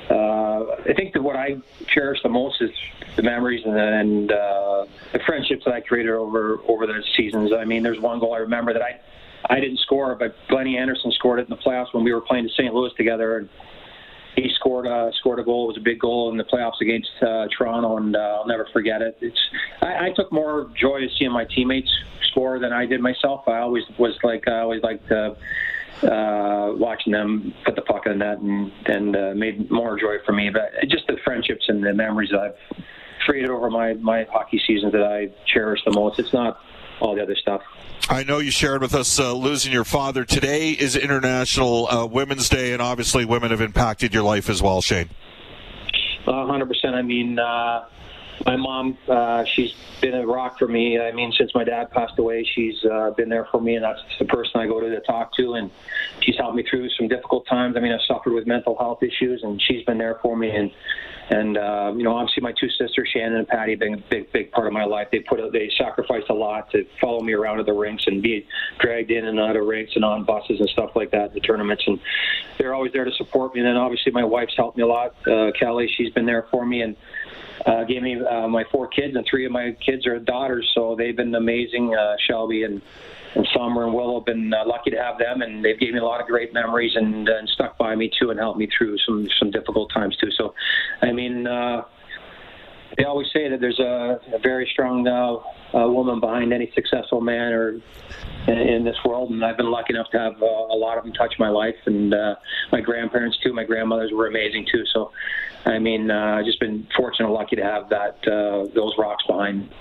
uh, 0.09 0.75
I 0.85 0.93
think 0.95 1.13
that 1.13 1.23
what 1.23 1.35
I 1.35 1.57
cherish 1.88 2.21
the 2.23 2.29
most 2.29 2.62
is 2.62 2.71
the 3.15 3.23
memories 3.23 3.63
and, 3.65 3.77
and 3.77 4.31
uh, 4.31 4.85
the 5.13 5.19
friendships 5.25 5.63
that 5.65 5.73
I 5.73 5.81
created 5.81 6.12
over 6.12 6.59
over 6.67 6.85
the 6.85 7.03
seasons. 7.15 7.51
I 7.53 7.65
mean, 7.65 7.83
there's 7.83 8.00
one 8.00 8.19
goal 8.19 8.33
I 8.33 8.39
remember 8.39 8.73
that 8.73 8.81
I 8.81 9.00
I 9.50 9.59
didn't 9.59 9.79
score, 9.79 10.15
but 10.15 10.35
Glennie 10.50 10.77
Anderson 10.77 11.12
scored 11.12 11.39
it 11.39 11.43
in 11.43 11.50
the 11.50 11.57
playoffs 11.57 11.93
when 11.93 12.03
we 12.03 12.13
were 12.13 12.21
playing 12.21 12.45
in 12.45 12.50
St. 12.51 12.73
Louis 12.73 12.91
together, 12.95 13.38
and 13.38 13.50
he 14.35 14.50
scored 14.55 14.88
a 14.88 15.12
scored 15.19 15.39
a 15.39 15.43
goal. 15.43 15.65
It 15.65 15.67
was 15.67 15.77
a 15.77 15.81
big 15.81 16.00
goal 16.00 16.31
in 16.31 16.38
the 16.38 16.43
playoffs 16.43 16.81
against 16.81 17.12
uh, 17.21 17.47
Toronto, 17.55 17.97
and 17.97 18.15
uh, 18.15 18.19
I'll 18.19 18.47
never 18.47 18.67
forget 18.73 19.01
it. 19.01 19.17
It's 19.21 19.39
I, 19.81 20.07
I 20.07 20.09
took 20.15 20.31
more 20.31 20.69
joy 20.75 21.01
to 21.01 21.09
seeing 21.17 21.31
my 21.31 21.45
teammates 21.45 21.91
score 22.31 22.59
than 22.59 22.73
I 22.73 22.85
did 22.85 23.00
myself. 23.00 23.47
I 23.47 23.59
always 23.59 23.83
was 23.97 24.17
like 24.23 24.47
I 24.47 24.59
always 24.59 24.81
liked. 24.81 25.12
Uh, 25.12 25.35
uh, 26.01 26.73
watching 26.75 27.13
them 27.13 27.53
put 27.65 27.75
the 27.75 27.81
puck 27.81 28.05
in 28.05 28.13
the 28.13 28.25
net 28.25 28.39
and, 28.39 28.71
and 28.85 29.15
uh, 29.15 29.33
made 29.35 29.69
more 29.69 30.00
joy 30.00 30.17
for 30.25 30.33
me. 30.33 30.50
But 30.50 30.71
just 30.89 31.07
the 31.07 31.17
friendships 31.23 31.65
and 31.67 31.83
the 31.83 31.93
memories 31.93 32.31
that 32.31 32.39
I've 32.39 32.83
created 33.25 33.50
over 33.50 33.69
my, 33.69 33.93
my 33.93 34.25
hockey 34.31 34.62
seasons 34.65 34.91
that 34.93 35.03
I 35.03 35.29
cherish 35.45 35.81
the 35.85 35.91
most. 35.91 36.19
It's 36.19 36.33
not 36.33 36.59
all 37.00 37.15
the 37.15 37.21
other 37.21 37.35
stuff. 37.35 37.62
I 38.09 38.23
know 38.23 38.39
you 38.39 38.51
shared 38.51 38.81
with 38.81 38.93
us 38.93 39.17
uh, 39.17 39.33
losing 39.33 39.71
your 39.71 39.85
father. 39.85 40.25
Today 40.25 40.71
is 40.71 40.95
International 40.95 41.88
uh, 41.88 42.05
Women's 42.05 42.50
Day, 42.50 42.73
and 42.73 42.81
obviously 42.81 43.23
women 43.23 43.51
have 43.51 43.62
impacted 43.62 44.13
your 44.13 44.23
life 44.23 44.50
as 44.50 44.62
well, 44.62 44.81
Shayne. 44.81 45.09
Uh, 46.27 46.31
100%. 46.31 46.93
I 46.93 47.01
mean, 47.01 47.39
uh, 47.39 47.85
my 48.45 48.55
mom, 48.55 48.97
uh, 49.07 49.43
she's 49.45 49.73
been 50.01 50.13
a 50.15 50.25
rock 50.25 50.59
for 50.59 50.67
me. 50.67 50.99
I 50.99 51.11
mean, 51.11 51.31
since 51.37 51.53
my 51.55 51.63
dad 51.63 51.91
passed 51.91 52.17
away, 52.17 52.43
she's 52.43 52.83
uh, 52.85 53.11
been 53.11 53.29
there 53.29 53.47
for 53.51 53.61
me, 53.61 53.75
and 53.75 53.83
that's 53.83 54.01
the 54.19 54.25
person 54.25 54.59
I 54.59 54.67
go 54.67 54.79
to 54.79 54.89
to 54.89 54.99
talk 55.01 55.33
to. 55.35 55.53
And 55.53 55.71
she's 56.21 56.35
helped 56.37 56.55
me 56.55 56.63
through 56.63 56.89
some 56.89 57.07
difficult 57.07 57.47
times. 57.47 57.77
I 57.77 57.79
mean, 57.79 57.93
I've 57.93 58.01
suffered 58.07 58.33
with 58.33 58.47
mental 58.47 58.77
health 58.77 59.03
issues, 59.03 59.43
and 59.43 59.61
she's 59.61 59.83
been 59.85 59.97
there 59.97 60.19
for 60.21 60.35
me. 60.35 60.49
And 60.49 60.71
and 61.29 61.57
uh, 61.57 61.93
you 61.95 62.03
know, 62.03 62.15
obviously, 62.15 62.41
my 62.41 62.53
two 62.59 62.69
sisters, 62.69 63.09
Shannon 63.13 63.37
and 63.37 63.47
Patty, 63.47 63.73
have 63.73 63.79
been 63.79 63.93
a 63.93 63.97
big, 63.97 64.31
big 64.31 64.51
part 64.51 64.67
of 64.67 64.73
my 64.73 64.83
life. 64.83 65.07
They 65.11 65.19
put, 65.19 65.39
they 65.53 65.71
sacrificed 65.77 66.29
a 66.29 66.33
lot 66.33 66.69
to 66.71 66.85
follow 66.99 67.21
me 67.21 67.33
around 67.33 67.59
at 67.59 67.65
the 67.65 67.73
rinks 67.73 68.07
and 68.07 68.21
be 68.21 68.45
dragged 68.79 69.09
in 69.09 69.25
and 69.25 69.39
out 69.39 69.55
of 69.55 69.65
rinks 69.65 69.93
and 69.95 70.03
on 70.03 70.25
buses 70.25 70.59
and 70.59 70.69
stuff 70.69 70.91
like 70.95 71.11
that, 71.11 71.33
the 71.33 71.39
tournaments, 71.39 71.83
and 71.87 71.99
they're 72.57 72.73
always 72.73 72.91
there 72.91 73.05
to 73.05 73.13
support 73.13 73.53
me. 73.53 73.61
And 73.61 73.67
then 73.67 73.77
obviously, 73.77 74.11
my 74.11 74.23
wife's 74.23 74.55
helped 74.57 74.75
me 74.75 74.83
a 74.83 74.87
lot. 74.87 75.15
Uh, 75.25 75.51
Kelly, 75.57 75.89
she's 75.95 76.11
been 76.11 76.25
there 76.25 76.45
for 76.51 76.65
me, 76.65 76.81
and 76.81 76.97
uh, 77.65 77.83
gave 77.85 78.01
me 78.01 78.19
uh, 78.30 78.48
my 78.48 78.63
four 78.72 78.88
kids, 78.88 79.15
and 79.15 79.25
three 79.30 79.46
of 79.46 79.51
my 79.51 79.75
kids 79.86 80.06
are 80.08 80.20
daughters, 80.20 80.70
so 80.74 80.96
they've 80.96 81.15
been 81.15 81.34
amazing. 81.36 81.96
Uh, 81.96 82.15
Shelby 82.27 82.63
and 82.63 82.82
and 83.36 83.48
Summer 83.56 83.86
and 83.86 83.94
Willow 83.96 84.20
have 84.20 84.25
been 84.25 84.53
uh, 84.53 84.63
lucky 84.65 84.92
to 84.92 84.98
have 84.98 85.18
them, 85.18 85.42
and 85.42 85.65
they've 85.65 85.80
given 85.80 85.96
me 85.96 86.01
a 86.01 86.03
lot 86.03 86.22
of 86.22 86.27
great 86.27 86.53
memories 86.53 86.96
and, 86.96 87.27
uh, 87.27 87.38
and 87.38 87.50
stuck 87.50 87.80
by 87.80 87.96
me 87.96 88.12
too, 88.20 88.30
and 88.30 88.39
helped 88.39 88.60
me 88.60 88.68
through 88.77 88.98
some 89.00 89.27
some 89.39 89.50
difficult 89.50 89.92
times 89.92 90.15
too. 90.18 90.32
So, 90.32 90.53
I 91.01 91.12
mean. 91.12 91.48
Uh, 91.48 91.84
they 92.97 93.03
always 93.05 93.27
say 93.33 93.50
that 93.50 93.59
there's 93.59 93.79
a, 93.79 94.19
a 94.33 94.39
very 94.39 94.69
strong 94.71 95.07
uh, 95.07 95.77
uh, 95.77 95.88
woman 95.88 96.19
behind 96.19 96.53
any 96.53 96.71
successful 96.75 97.21
man 97.21 97.53
or 97.53 97.81
in, 98.47 98.57
in 98.57 98.83
this 98.83 98.97
world, 99.05 99.31
and 99.31 99.43
I've 99.43 99.57
been 99.57 99.71
lucky 99.71 99.93
enough 99.93 100.09
to 100.12 100.19
have 100.19 100.41
uh, 100.41 100.45
a 100.45 100.77
lot 100.77 100.97
of 100.97 101.03
them 101.03 101.13
touch 101.13 101.35
my 101.39 101.50
life, 101.50 101.75
and 101.85 102.13
uh, 102.13 102.35
my 102.71 102.81
grandparents 102.81 103.38
too. 103.43 103.53
My 103.53 103.63
grandmothers 103.63 104.12
were 104.12 104.27
amazing 104.27 104.67
too. 104.71 104.83
So, 104.93 105.12
I 105.65 105.79
mean, 105.79 106.12
uh, 106.12 106.38
I've 106.39 106.45
just 106.45 106.59
been 106.59 106.88
fortunate, 106.95 107.25
and 107.25 107.33
lucky 107.33 107.55
to 107.55 107.63
have 107.63 107.89
that 107.89 108.21
those 108.23 108.93
rocks 108.97 109.23
behind. 109.27 109.73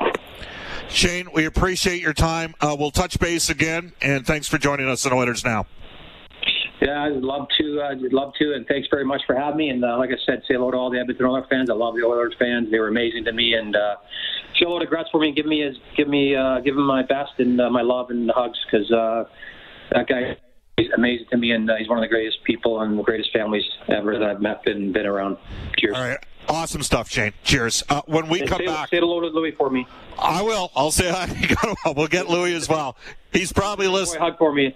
Shayne, 0.88 1.28
we 1.32 1.46
appreciate 1.46 2.00
your 2.00 2.12
time. 2.14 2.54
We'll 2.62 2.90
touch 2.90 3.18
base 3.18 3.48
again, 3.48 3.92
and 4.00 4.26
thanks 4.26 4.46
for 4.46 4.58
joining 4.58 4.88
us 4.88 5.06
on 5.06 5.12
Oilers 5.12 5.44
Now. 5.44 5.66
Yeah, 6.82 7.04
I'd 7.04 7.22
love 7.22 7.46
to. 7.58 7.80
Uh, 7.80 7.90
I'd 7.90 8.12
love 8.12 8.32
to, 8.40 8.54
and 8.54 8.66
thanks 8.66 8.88
very 8.90 9.04
much 9.04 9.22
for 9.24 9.36
having 9.36 9.56
me. 9.56 9.68
And 9.68 9.84
uh, 9.84 9.96
like 9.98 10.10
I 10.10 10.18
said, 10.26 10.42
say 10.48 10.54
hello 10.54 10.72
to 10.72 10.76
all 10.76 10.90
the 10.90 10.98
Edmonton 10.98 11.26
Oilers 11.26 11.46
fans. 11.48 11.70
I 11.70 11.74
love 11.74 11.94
the 11.94 12.02
Oilers 12.02 12.34
fans; 12.38 12.70
they 12.72 12.78
were 12.80 12.88
amazing 12.88 13.24
to 13.26 13.32
me. 13.32 13.54
And 13.54 13.76
uh, 13.76 13.96
say 14.54 14.64
hello 14.64 14.80
to 14.80 14.86
Gretz 14.86 15.08
for 15.12 15.20
me. 15.20 15.28
And 15.28 15.36
give 15.36 15.46
me 15.46 15.60
his, 15.60 15.76
give 15.96 16.08
me, 16.08 16.34
uh, 16.34 16.58
give 16.58 16.74
him 16.76 16.84
my 16.84 17.02
best 17.02 17.32
and 17.38 17.60
uh, 17.60 17.70
my 17.70 17.82
love 17.82 18.10
and 18.10 18.28
hugs 18.34 18.58
because 18.66 18.90
uh, 18.90 19.24
that 19.92 20.08
guy 20.08 20.36
is 20.76 20.88
amazing 20.96 21.26
to 21.30 21.36
me, 21.36 21.52
and 21.52 21.70
uh, 21.70 21.76
he's 21.76 21.88
one 21.88 21.98
of 21.98 22.02
the 22.02 22.08
greatest 22.08 22.42
people 22.42 22.80
and 22.80 22.98
the 22.98 23.02
greatest 23.02 23.32
families 23.32 23.64
ever 23.88 24.18
that 24.18 24.28
I've 24.28 24.40
met 24.40 24.66
and 24.66 24.92
been 24.92 25.06
around. 25.06 25.36
Cheers. 25.78 25.94
All 25.96 26.02
right. 26.02 26.18
Awesome 26.48 26.82
stuff, 26.82 27.08
Shayne. 27.08 27.32
Cheers. 27.44 27.84
Uh, 27.88 28.02
when 28.06 28.28
we 28.28 28.40
And 28.40 28.48
come 28.48 28.58
say, 28.58 28.66
back, 28.66 28.88
say 28.88 28.98
hello 28.98 29.20
to 29.20 29.28
Louie 29.28 29.52
for 29.52 29.70
me. 29.70 29.86
I 30.18 30.42
will. 30.42 30.72
I'll 30.74 30.90
say 30.90 31.08
hi. 31.08 31.28
we'll 31.96 32.08
get 32.08 32.28
Louie 32.28 32.54
as 32.54 32.68
well. 32.68 32.96
He's 33.32 33.52
probably 33.52 33.86
listening. 33.86 34.20
hug 34.20 34.38
for 34.38 34.52
me. 34.52 34.74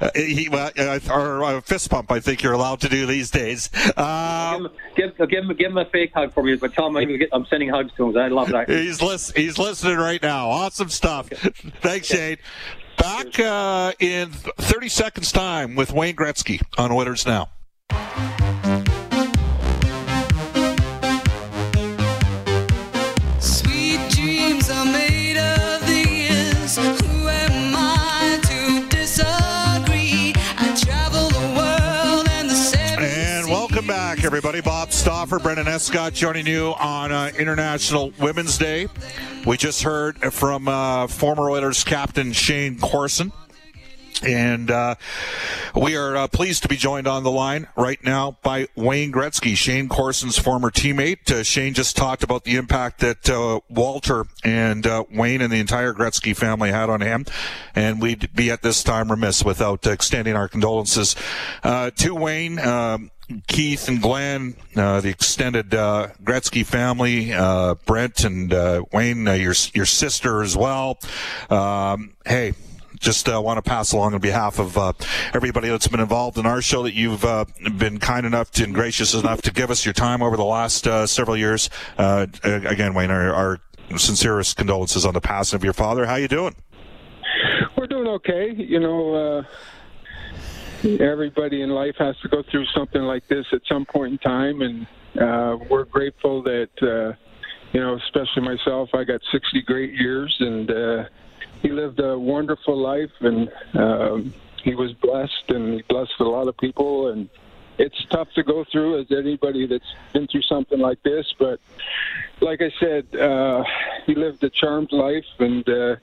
Uh, 0.00 0.10
he, 0.14 0.48
well, 0.50 0.70
uh, 0.78 0.98
or 1.10 1.42
a 1.56 1.62
fist 1.62 1.90
pump, 1.90 2.10
I 2.12 2.20
think 2.20 2.42
you're 2.42 2.52
allowed 2.52 2.80
to 2.80 2.88
do 2.88 3.06
these 3.06 3.30
days. 3.30 3.70
Uh, 3.96 4.56
Give, 4.56 4.64
him- 4.66 4.72
give, 5.18 5.28
give, 5.30 5.44
him, 5.44 5.56
give 5.56 5.70
him 5.70 5.78
a 5.78 5.84
fake 5.86 6.12
hug 6.14 6.32
for 6.34 6.42
me, 6.42 6.56
but 6.56 6.72
tell 6.74 6.86
him 6.88 6.96
I'm, 6.96 7.08
I'm 7.32 7.46
sending 7.46 7.68
hugs 7.68 7.90
to 7.96 8.10
him. 8.10 8.16
I 8.18 8.28
love 8.28 8.48
that. 8.48 8.68
he's 8.68 9.00
lis- 9.00 9.32
he's 9.34 9.58
listening 9.58 9.96
right 9.96 10.22
now. 10.22 10.48
Awesome 10.50 10.88
stuff. 10.88 11.28
Thanks, 11.80 12.08
Shayne. 12.08 12.36
Back 12.98 13.38
uh, 13.38 13.92
in 13.98 14.30
30 14.30 14.88
seconds' 14.88 15.32
time 15.32 15.74
with 15.76 15.92
Wayne 15.92 16.16
Gretzky 16.16 16.62
on 16.78 16.90
Oilers 16.92 17.26
Now. 17.26 17.50
Everybody. 34.26 34.60
Bob 34.60 34.90
Stauffer, 34.90 35.38
Brendan 35.38 35.68
Escott 35.68 36.12
joining 36.12 36.48
you 36.48 36.74
on 36.80 37.12
uh, 37.12 37.30
International 37.38 38.12
Women's 38.18 38.58
Day. 38.58 38.88
We 39.46 39.56
just 39.56 39.84
heard 39.84 40.18
from 40.32 40.66
uh, 40.66 41.06
former 41.06 41.48
Oilers 41.48 41.84
captain 41.84 42.32
Shayne 42.32 42.76
Corson. 42.80 43.30
And 44.22 44.70
uh, 44.70 44.94
we 45.74 45.96
are 45.96 46.16
uh, 46.16 46.28
pleased 46.28 46.62
to 46.62 46.68
be 46.68 46.76
joined 46.76 47.06
on 47.06 47.22
the 47.22 47.30
line 47.30 47.68
right 47.76 48.02
now 48.02 48.38
by 48.42 48.68
Wayne 48.74 49.12
Gretzky, 49.12 49.56
Shayne 49.56 49.88
Corson's 49.88 50.38
former 50.38 50.70
teammate. 50.70 51.30
Uh, 51.30 51.42
Shayne 51.42 51.74
just 51.74 51.96
talked 51.96 52.22
about 52.22 52.44
the 52.44 52.56
impact 52.56 53.00
that 53.00 53.28
uh, 53.28 53.60
Walter 53.68 54.26
and 54.44 54.86
uh, 54.86 55.04
Wayne 55.12 55.40
and 55.40 55.52
the 55.52 55.60
entire 55.60 55.92
Gretzky 55.92 56.34
family 56.34 56.70
had 56.70 56.88
on 56.88 57.00
him. 57.00 57.26
And 57.74 58.00
we'd 58.00 58.34
be 58.34 58.50
at 58.50 58.62
this 58.62 58.82
time 58.82 59.10
remiss 59.10 59.44
without 59.44 59.86
extending 59.86 60.34
our 60.34 60.48
condolences 60.48 61.14
uh, 61.62 61.90
to 61.96 62.14
Wayne. 62.14 62.58
Um, 62.58 63.10
Keith 63.48 63.88
and 63.88 64.00
Glenn, 64.00 64.54
uh, 64.76 65.00
the 65.00 65.08
extended 65.08 65.74
uh, 65.74 66.08
Gretzky 66.22 66.64
family, 66.64 67.32
uh, 67.32 67.74
Brent 67.84 68.22
and 68.22 68.54
uh, 68.54 68.84
Wayne, 68.92 69.26
your 69.26 69.54
your 69.74 69.84
sister 69.84 70.42
as 70.42 70.56
well. 70.56 70.98
Um, 71.50 72.14
hey, 72.24 72.54
just 72.98 73.28
uh, 73.28 73.40
want 73.40 73.58
to 73.58 73.62
pass 73.62 73.92
along 73.92 74.14
on 74.14 74.20
behalf 74.20 74.58
of 74.58 74.76
uh, 74.76 74.92
everybody 75.34 75.68
that's 75.68 75.88
been 75.88 76.00
involved 76.00 76.38
in 76.38 76.46
our 76.46 76.62
show 76.62 76.82
that 76.82 76.94
you've 76.94 77.24
uh, 77.24 77.44
been 77.76 77.98
kind 77.98 78.26
enough 78.26 78.50
to, 78.52 78.64
and 78.64 78.74
gracious 78.74 79.14
enough 79.14 79.42
to 79.42 79.52
give 79.52 79.70
us 79.70 79.84
your 79.84 79.92
time 79.92 80.22
over 80.22 80.36
the 80.36 80.44
last 80.44 80.86
uh, 80.86 81.06
several 81.06 81.36
years. 81.36 81.70
Uh, 81.98 82.26
again, 82.42 82.94
Wayne, 82.94 83.10
our, 83.10 83.32
our 83.32 83.60
sincerest 83.96 84.56
condolences 84.56 85.04
on 85.04 85.14
the 85.14 85.20
passing 85.20 85.56
of 85.56 85.64
your 85.64 85.72
father. 85.72 86.06
How 86.06 86.16
you 86.16 86.28
doing? 86.28 86.54
We're 87.76 87.86
doing 87.86 88.08
okay. 88.08 88.52
You 88.56 88.80
know, 88.80 89.14
uh, 89.14 89.42
everybody 91.00 91.62
in 91.62 91.70
life 91.70 91.94
has 91.98 92.16
to 92.22 92.28
go 92.28 92.42
through 92.50 92.66
something 92.74 93.02
like 93.02 93.26
this 93.28 93.46
at 93.52 93.60
some 93.68 93.84
point 93.84 94.12
in 94.12 94.18
time, 94.18 94.62
and 94.62 94.86
we're 95.70 95.84
grateful 95.84 96.42
that, 96.42 97.16
you 97.72 97.80
know, 97.80 97.96
especially 97.96 98.42
myself, 98.42 98.90
I 98.94 99.04
got 99.04 99.20
60 99.30 99.62
great 99.62 99.92
years, 99.92 100.34
and 100.40 100.70
he 101.62 101.70
lived 101.70 102.00
a 102.00 102.18
wonderful 102.18 102.76
life, 102.76 103.12
and 103.20 103.50
um, 103.74 104.34
he 104.62 104.74
was 104.74 104.92
blessed, 104.92 105.44
and 105.48 105.74
he 105.74 105.82
blessed 105.88 106.18
a 106.20 106.24
lot 106.24 106.48
of 106.48 106.56
people, 106.56 107.08
and 107.08 107.28
it's 107.78 108.04
tough 108.06 108.28
to 108.34 108.42
go 108.42 108.64
through 108.64 109.00
as 109.00 109.06
anybody 109.10 109.66
that's 109.66 109.94
been 110.12 110.26
through 110.26 110.42
something 110.42 110.78
like 110.78 111.02
this, 111.02 111.26
but 111.38 111.60
like 112.40 112.60
I 112.62 112.70
said, 112.80 113.14
uh, 113.16 113.64
he 114.06 114.14
lived 114.14 114.42
a 114.44 114.50
charmed 114.50 114.92
life, 114.92 115.26
and 115.38 115.68
uh, 115.68 115.96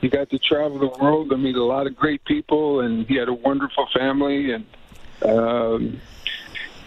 he 0.00 0.08
got 0.08 0.30
to 0.30 0.38
travel 0.38 0.78
the 0.78 0.88
world 0.88 1.32
and 1.32 1.42
meet 1.42 1.56
a 1.56 1.64
lot 1.64 1.86
of 1.86 1.96
great 1.96 2.24
people, 2.24 2.80
and 2.80 3.06
he 3.06 3.16
had 3.16 3.28
a 3.28 3.34
wonderful 3.34 3.86
family, 3.94 4.52
and 4.52 4.66
um, 5.24 6.00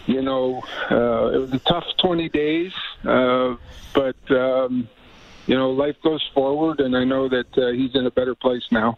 you 0.06 0.22
know, 0.22 0.62
uh, 0.90 1.30
it 1.34 1.38
was 1.38 1.52
a 1.52 1.58
tough 1.60 1.86
20 1.98 2.28
days, 2.30 2.72
uh, 3.04 3.56
but 3.94 4.16
um, 4.30 4.88
you 5.50 5.56
know, 5.56 5.72
life 5.72 5.96
goes 6.00 6.24
forward, 6.32 6.78
and 6.78 6.96
I 6.96 7.02
know 7.02 7.28
that 7.28 7.58
uh, 7.58 7.72
he's 7.72 7.96
in 7.96 8.06
a 8.06 8.10
better 8.12 8.36
place 8.36 8.62
now. 8.70 8.96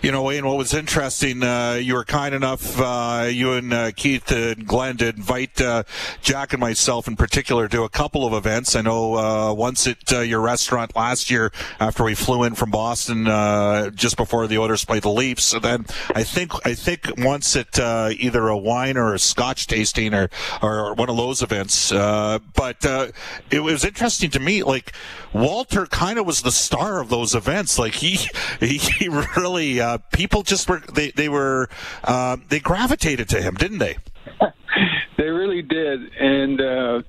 You 0.00 0.12
know, 0.12 0.22
Wayne, 0.22 0.46
what 0.46 0.56
was 0.56 0.74
interesting, 0.74 1.42
uh, 1.42 1.72
you 1.82 1.94
were 1.94 2.04
kind 2.04 2.32
enough, 2.32 2.78
uh, 2.78 3.28
you 3.28 3.54
and 3.54 3.72
uh, 3.72 3.90
Keith 3.90 4.30
and 4.30 4.64
Glenn, 4.64 4.96
to 4.98 5.08
invite 5.08 5.60
uh, 5.60 5.82
Jack 6.22 6.52
and 6.52 6.60
myself 6.60 7.08
in 7.08 7.16
particular 7.16 7.66
to 7.68 7.82
a 7.82 7.88
couple 7.88 8.24
of 8.24 8.32
events. 8.32 8.76
I 8.76 8.82
know 8.82 9.16
uh, 9.16 9.52
once 9.52 9.88
at 9.88 10.10
your 10.26 10.40
restaurant 10.40 10.94
last 10.94 11.30
year 11.30 11.50
after 11.80 12.04
we 12.04 12.14
flew 12.14 12.44
in 12.44 12.54
from 12.54 12.70
Boston 12.70 13.24
just 13.94 14.16
before 14.16 14.46
the 14.46 14.58
Oilers 14.58 14.84
played 14.84 15.02
the 15.02 15.10
Leafs. 15.10 15.52
And 15.52 15.62
then 15.62 15.86
I 16.14 16.22
think 16.22 16.52
I 16.64 16.74
think 16.74 17.10
once 17.18 17.56
at 17.56 17.78
either 17.78 18.48
a 18.48 18.56
wine 18.56 18.96
or 18.96 19.14
a 19.14 19.18
Scotch 19.18 19.66
tasting 19.66 20.14
or 20.14 20.30
or 20.62 20.94
one 20.94 21.10
of 21.10 21.16
those 21.16 21.42
events. 21.42 21.90
but 21.90 22.84
it 23.50 23.60
was 23.60 23.84
interesting 23.84 24.30
to 24.30 24.40
me, 24.40 24.62
like 24.62 24.92
Walter 25.32 25.86
kind 25.86 26.18
of 26.18 26.26
was 26.26 26.42
the 26.42 26.52
star 26.52 27.00
of 27.00 27.08
those 27.08 27.34
events. 27.34 27.78
Like 27.78 27.94
he 27.94 28.18
he 28.60 29.08
really 29.08 29.80
uh, 29.88 29.98
people 30.12 30.42
just 30.42 30.68
were 30.68 30.82
they 30.92 31.10
they 31.12 31.28
were 31.28 31.68
uh, 32.04 32.36
they 32.48 32.60
gravitated 32.60 33.28
to 33.30 33.40
him, 33.40 33.54
didn't 33.54 33.78
they? 33.78 33.96
they 35.16 35.28
really 35.28 35.62
did, 35.62 36.12
and 36.14 36.60
uh, 36.60 37.02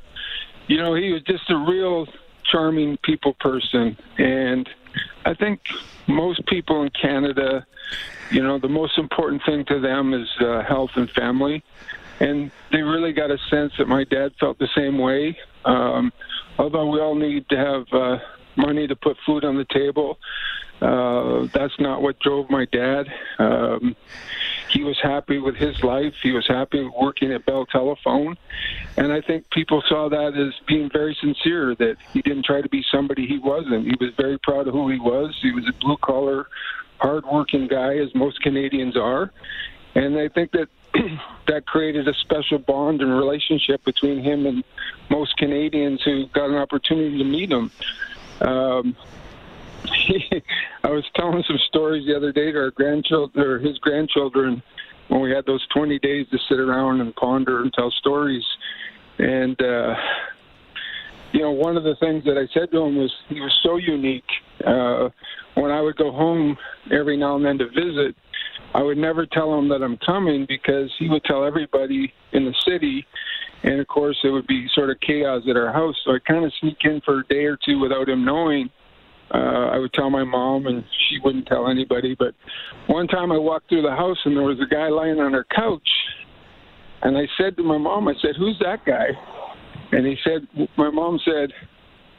you 0.68 0.78
know 0.78 0.94
he 0.94 1.12
was 1.12 1.22
just 1.24 1.50
a 1.50 1.58
real 1.58 2.08
charming 2.44 2.98
people 3.04 3.34
person, 3.40 3.98
and 4.18 4.70
I 5.26 5.34
think 5.34 5.60
most 6.08 6.46
people 6.46 6.84
in 6.84 6.90
Canada, 6.90 7.66
you 8.32 8.42
know, 8.42 8.58
the 8.58 8.70
most 8.70 8.98
important 8.98 9.44
thing 9.46 9.66
to 9.66 9.80
them 9.80 10.14
is 10.14 10.28
uh, 10.40 10.64
health 10.64 10.92
and 10.96 11.10
family, 11.12 11.64
and 12.20 12.50
they 12.72 12.82
really 12.82 13.14
got 13.14 13.30
a 13.30 13.38
sense 13.50 13.74
that 13.78 13.88
my 13.88 14.06
dad 14.06 14.32
felt 14.40 14.58
the 14.58 14.70
same 14.76 14.98
way. 14.98 15.38
Um, 15.66 16.14
although 16.58 16.90
we 16.90 17.00
all 17.00 17.16
need 17.16 17.48
to 17.50 17.58
have 17.58 17.86
uh, 17.92 18.20
money 18.56 18.88
to 18.88 18.96
put 18.96 19.18
food 19.26 19.44
on 19.44 19.58
the 19.58 19.66
table, 19.66 20.18
uh, 20.82 21.48
that's 21.54 21.78
not 21.80 22.02
what 22.02 22.20
drove 22.20 22.50
my 22.50 22.66
dad. 22.66 23.08
Um, 23.38 23.96
he 24.70 24.84
was 24.84 24.98
happy 25.02 25.40
with 25.40 25.56
his 25.56 25.84
life. 25.84 26.14
He 26.22 26.32
was 26.32 26.48
happy 26.48 26.88
working 27.00 27.34
at 27.34 27.46
Bell 27.46 27.66
Telephone. 27.66 28.38
And 28.96 29.12
I 29.12 29.22
think 29.22 29.50
people 29.50 29.84
saw 29.90 30.10
that 30.10 30.38
as 30.38 30.54
being 30.68 30.90
very 30.92 31.18
sincere, 31.20 31.76
that 31.76 31.98
he 32.14 32.22
didn't 32.22 32.46
try 32.46 32.62
to 32.62 32.70
be 32.70 32.84
somebody 32.92 33.28
he 33.28 33.40
wasn't. 33.40 33.86
He 33.86 33.96
was 34.00 34.14
very 34.16 34.38
proud 34.38 34.68
of 34.68 34.74
who 34.74 34.90
he 34.90 35.00
was. 35.00 35.38
He 35.42 35.52
was 35.52 35.68
a 35.68 35.74
blue 35.74 35.98
collar, 35.98 36.48
hard-working 37.00 37.68
guy, 37.68 37.98
as 37.98 38.14
most 38.16 38.42
Canadians 38.42 38.96
are. 38.96 39.32
And 39.96 40.18
I 40.18 40.30
think 40.30 40.52
that 40.52 40.70
that 41.48 41.66
created 41.66 42.08
a 42.08 42.14
special 42.16 42.58
bond 42.58 43.02
and 43.02 43.12
relationship 43.12 43.84
between 43.84 44.24
him 44.24 44.46
and 44.46 44.64
most 45.10 45.38
Canadians 45.38 46.02
who 46.04 46.28
got 46.28 46.50
an 46.50 46.56
opportunity 46.56 47.18
to 47.18 47.24
meet 47.24 47.52
him. 47.52 47.72
Um, 48.42 48.96
I 50.84 50.90
was 50.90 51.04
telling 51.16 51.44
some 51.48 51.60
stories 51.68 52.06
the 52.06 52.16
other 52.16 52.32
day 52.32 52.52
to 52.52 52.58
our 52.58 52.72
grandchildren, 52.72 53.46
or 53.46 53.60
his 53.60 53.78
grandchildren, 53.80 54.62
when 55.08 55.22
we 55.22 55.32
had 55.32 55.46
those 55.46 55.66
20 55.74 56.00
days 56.00 56.28
to 56.32 56.38
sit 56.48 56.60
around 56.60 57.02
and 57.02 57.16
ponder 57.16 57.62
and 57.62 57.74
tell 57.74 57.92
stories. 57.92 58.44
And, 59.18 59.60
uh, 59.62 59.96
you 61.34 61.42
know, 61.42 61.52
one 61.52 61.78
of 61.78 61.84
the 61.84 61.96
things 61.96 62.24
that 62.26 62.38
I 62.38 62.48
said 62.54 62.72
to 62.72 62.82
him 62.84 62.98
was 62.98 63.14
he 63.28 63.40
was 63.40 63.58
so 63.64 63.78
unique. 63.78 64.30
Uh, 64.66 65.10
when 65.56 65.72
I 65.72 65.82
would 65.82 65.98
go 65.98 66.12
home 66.12 66.58
every 66.92 67.18
now 67.18 67.36
and 67.36 67.46
then 67.46 67.58
to 67.58 67.68
visit, 67.68 68.16
I 68.74 68.84
would 68.84 68.98
never 68.98 69.26
tell 69.26 69.58
him 69.58 69.68
that 69.70 69.82
I'm 69.82 69.98
coming 70.06 70.46
because 70.48 70.92
he 71.00 71.10
would 71.10 71.24
tell 71.24 71.44
everybody 71.44 72.14
in 72.34 72.46
the 72.46 72.54
city. 72.68 73.06
And 73.64 73.80
of 73.80 73.88
course, 73.88 74.18
it 74.24 74.30
would 74.30 74.48
be 74.48 74.68
sort 74.74 74.90
of 74.90 75.00
chaos 75.00 75.44
at 75.50 75.58
our 75.58 75.74
house. 75.74 75.96
So 76.06 76.12
I 76.12 76.20
kind 76.26 76.46
of 76.46 76.54
sneak 76.60 76.78
in 76.84 77.02
for 77.04 77.20
a 77.20 77.28
day 77.28 77.46
or 77.46 77.58
two 77.66 77.80
without 77.80 78.08
him 78.08 78.24
knowing 78.24 78.70
uh, 79.34 79.70
I 79.74 79.78
would 79.78 79.94
tell 79.94 80.10
my 80.10 80.24
mom, 80.24 80.66
and 80.66 80.84
she 81.08 81.20
wouldn't 81.24 81.48
tell 81.48 81.68
anybody. 81.68 82.16
But 82.18 82.34
one 82.88 83.08
time 83.08 83.32
I 83.32 83.38
walked 83.38 83.70
through 83.70 83.84
the 83.84 83.92
house, 83.92 84.18
and 84.26 84.36
there 84.36 84.44
was 84.44 84.60
a 84.60 84.74
guy 84.74 84.88
lying 84.88 85.20
on 85.20 85.34
her 85.34 85.46
couch. 85.56 85.88
And 87.02 87.18
I 87.18 87.28
said 87.38 87.56
to 87.58 87.64
my 87.64 87.78
mom, 87.78 88.08
I 88.08 88.14
said, 88.22 88.32
Who's 88.38 88.58
that 88.62 88.86
guy? 88.86 89.08
And 89.92 90.06
he 90.06 90.16
said, 90.24 90.48
My 90.78 90.90
mom 90.90 91.20
said, 91.24 91.52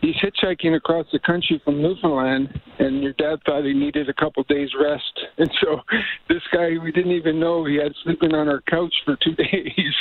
He's 0.01 0.17
hitchhiking 0.17 0.77
across 0.77 1.07
the 1.13 1.19
country 1.19 1.61
from 1.65 1.83
Newfoundland, 1.83 2.49
and 2.79 3.03
your 3.03 3.13
dad 3.15 3.41
thought 3.45 3.65
he 3.65 3.75
needed 3.75 4.09
a 4.09 4.15
couple 4.15 4.43
days 4.45 4.71
rest. 4.81 5.05
And 5.39 5.51
so 5.63 5.81
this 6.29 6.43
guy, 6.53 6.77
we 6.83 6.93
didn't 6.93 7.13
even 7.13 7.41
know 7.41 7.65
he 7.65 7.77
had 7.77 7.93
sleeping 8.05 8.35
on 8.35 8.47
our 8.49 8.61
couch 8.69 8.93
for 9.07 9.17
two 9.25 9.35
days. 9.37 9.95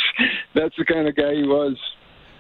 That's 0.53 0.75
the 0.77 0.83
kind 0.83 1.07
of 1.07 1.15
guy 1.15 1.35
he 1.35 1.43
was. 1.43 1.77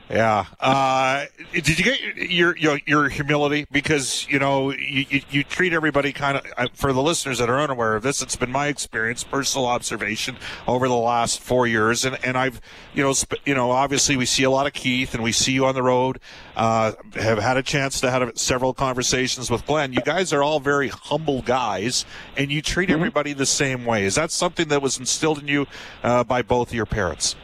Yeah. 0.09 0.45
Uh, 0.59 1.25
did 1.53 1.77
you 1.77 1.85
get 1.85 2.31
your, 2.31 2.57
your, 2.57 2.79
your 2.87 3.09
humility 3.09 3.67
because 3.71 4.27
you 4.27 4.39
know 4.39 4.71
you, 4.71 5.05
you, 5.07 5.21
you 5.29 5.43
treat 5.43 5.71
everybody 5.71 6.11
kind 6.11 6.37
of 6.37 6.69
for 6.73 6.91
the 6.93 7.01
listeners 7.01 7.37
that 7.37 7.47
are 7.47 7.59
unaware 7.59 7.95
of 7.95 8.01
this. 8.01 8.23
It's 8.23 8.35
been 8.35 8.51
my 8.51 8.67
experience, 8.67 9.23
personal 9.23 9.67
observation 9.67 10.37
over 10.67 10.87
the 10.87 10.95
last 10.95 11.41
four 11.41 11.67
years, 11.67 12.05
and, 12.05 12.17
and 12.23 12.37
I've 12.37 12.59
you 12.95 13.03
know 13.03 13.13
sp- 13.13 13.37
you 13.45 13.53
know 13.53 13.69
obviously 13.69 14.17
we 14.17 14.25
see 14.25 14.43
a 14.43 14.49
lot 14.49 14.65
of 14.65 14.73
Keith 14.73 15.13
and 15.13 15.21
we 15.21 15.31
see 15.31 15.51
you 15.51 15.65
on 15.65 15.75
the 15.75 15.83
road. 15.83 16.19
Uh, 16.55 16.93
have 17.13 17.37
had 17.37 17.57
a 17.57 17.63
chance 17.63 18.01
to 18.01 18.09
have 18.09 18.31
several 18.35 18.73
conversations 18.73 19.51
with 19.51 19.65
Glenn. 19.67 19.93
You 19.93 20.01
guys 20.01 20.33
are 20.33 20.41
all 20.41 20.59
very 20.59 20.87
humble 20.89 21.43
guys, 21.43 22.03
and 22.35 22.51
you 22.51 22.63
treat 22.63 22.89
mm-hmm. 22.89 22.97
everybody 22.97 23.33
the 23.33 23.45
same 23.45 23.85
way. 23.85 24.05
Is 24.05 24.15
that 24.15 24.31
something 24.31 24.69
that 24.69 24.81
was 24.81 24.97
instilled 24.97 25.39
in 25.39 25.47
you 25.47 25.67
uh, 26.03 26.23
by 26.23 26.41
both 26.41 26.69
of 26.69 26.73
your 26.73 26.87
parents? 26.87 27.35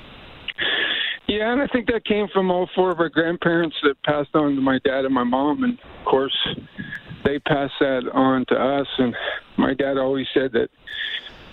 Yeah, 1.28 1.52
and 1.52 1.62
I 1.62 1.68
think 1.68 1.88
that 1.88 2.06
came 2.06 2.28
from 2.32 2.52
all 2.52 2.70
four 2.76 2.92
of 2.92 3.00
our 3.00 3.10
grandparents 3.10 3.76
that 3.84 4.02
passed 4.04 4.30
on 4.36 4.56
to 4.56 4.62
my 4.62 4.80
dad 4.86 5.06
and 5.06 5.14
my 5.14 5.24
mom, 5.24 5.64
and 5.64 5.74
of 5.74 6.06
course, 6.06 6.36
they 7.24 7.40
passed 7.40 7.74
that 7.80 8.08
on 8.14 8.46
to 8.50 8.56
us. 8.56 8.88
And 9.00 9.16
my 9.58 9.74
dad 9.74 9.98
always 9.98 10.28
said 10.34 10.52
that, 10.54 10.70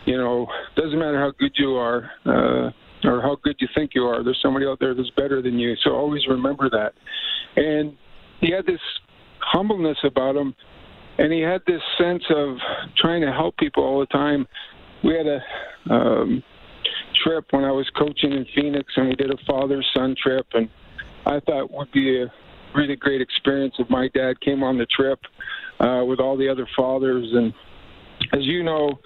you 0.05 0.17
know, 0.19 0.47
doesn't 0.77 0.99
matter 0.99 1.19
how 1.19 1.33
good 1.39 1.53
you 1.57 1.75
are 1.77 2.11
uh, 2.27 2.71
or 3.09 3.23
how 3.23 3.39
good 3.43 3.57
you 3.61 3.69
think 3.75 3.93
you 3.95 4.05
are, 4.05 4.23
there's 4.23 4.41
somebody 4.43 4.67
out 4.67 4.79
there 4.79 4.95
that's 4.95 5.11
better 5.11 5.41
than 5.43 5.59
you. 5.59 5.75
So 5.83 5.93
always 5.93 6.27
remember 6.29 6.69
that. 6.71 6.93
And 7.57 7.97
he 8.41 8.53
had 8.53 8.67
this 8.67 8.81
humbleness 9.41 9.99
about 10.05 10.37
him, 10.37 10.55
and 11.19 11.33
he 11.33 11.41
had 11.41 11.63
this 11.67 11.81
sense 11.99 12.23
of 12.31 12.59
trying 12.97 13.23
to 13.23 13.33
help 13.33 13.57
people 13.57 13.85
all 13.85 14.01
the 14.01 14.07
time. 14.07 14.47
We 15.03 15.15
had 15.15 15.27
a 15.27 15.93
um, 15.93 16.43
trip 17.25 17.47
when 17.51 17.65
I 17.65 17.73
was 17.73 17.89
coaching 17.91 18.33
in 18.33 18.47
Phoenix, 18.55 18.93
and 18.97 19.09
we 19.09 19.15
did 19.15 19.31
a 19.31 19.37
father 19.47 19.83
son 19.95 20.15
trip, 20.21 20.47
and 20.55 20.69
I 21.27 21.41
thought 21.41 21.71
would 21.71 21.93
be 21.93 22.23
a 22.23 22.33
really 22.75 22.97
great 22.97 23.21
experience 23.21 23.75
if 23.79 23.89
my 23.91 24.09
dad 24.09 24.41
came 24.41 24.63
on 24.63 24.79
the 24.79 24.87
trip 24.87 25.21
uh, 25.81 26.05
with 26.07 26.21
all 26.21 26.37
the 26.37 26.49
other 26.49 26.67
fathers. 26.77 27.29
And 27.33 27.53
as 28.33 28.47
you 28.47 28.63
know, 28.63 28.99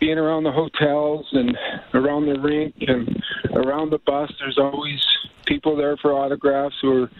being 0.00 0.18
around 0.18 0.44
the 0.44 0.52
hotels 0.52 1.26
and 1.32 1.56
around 1.94 2.26
the 2.26 2.38
rink 2.38 2.74
and 2.86 3.22
around 3.54 3.90
the 3.90 3.98
bus, 3.98 4.32
there's 4.38 4.58
always 4.58 5.00
people 5.46 5.76
there 5.76 5.96
for 5.96 6.12
autographs 6.12 6.74
who 6.82 7.04
are 7.04 7.10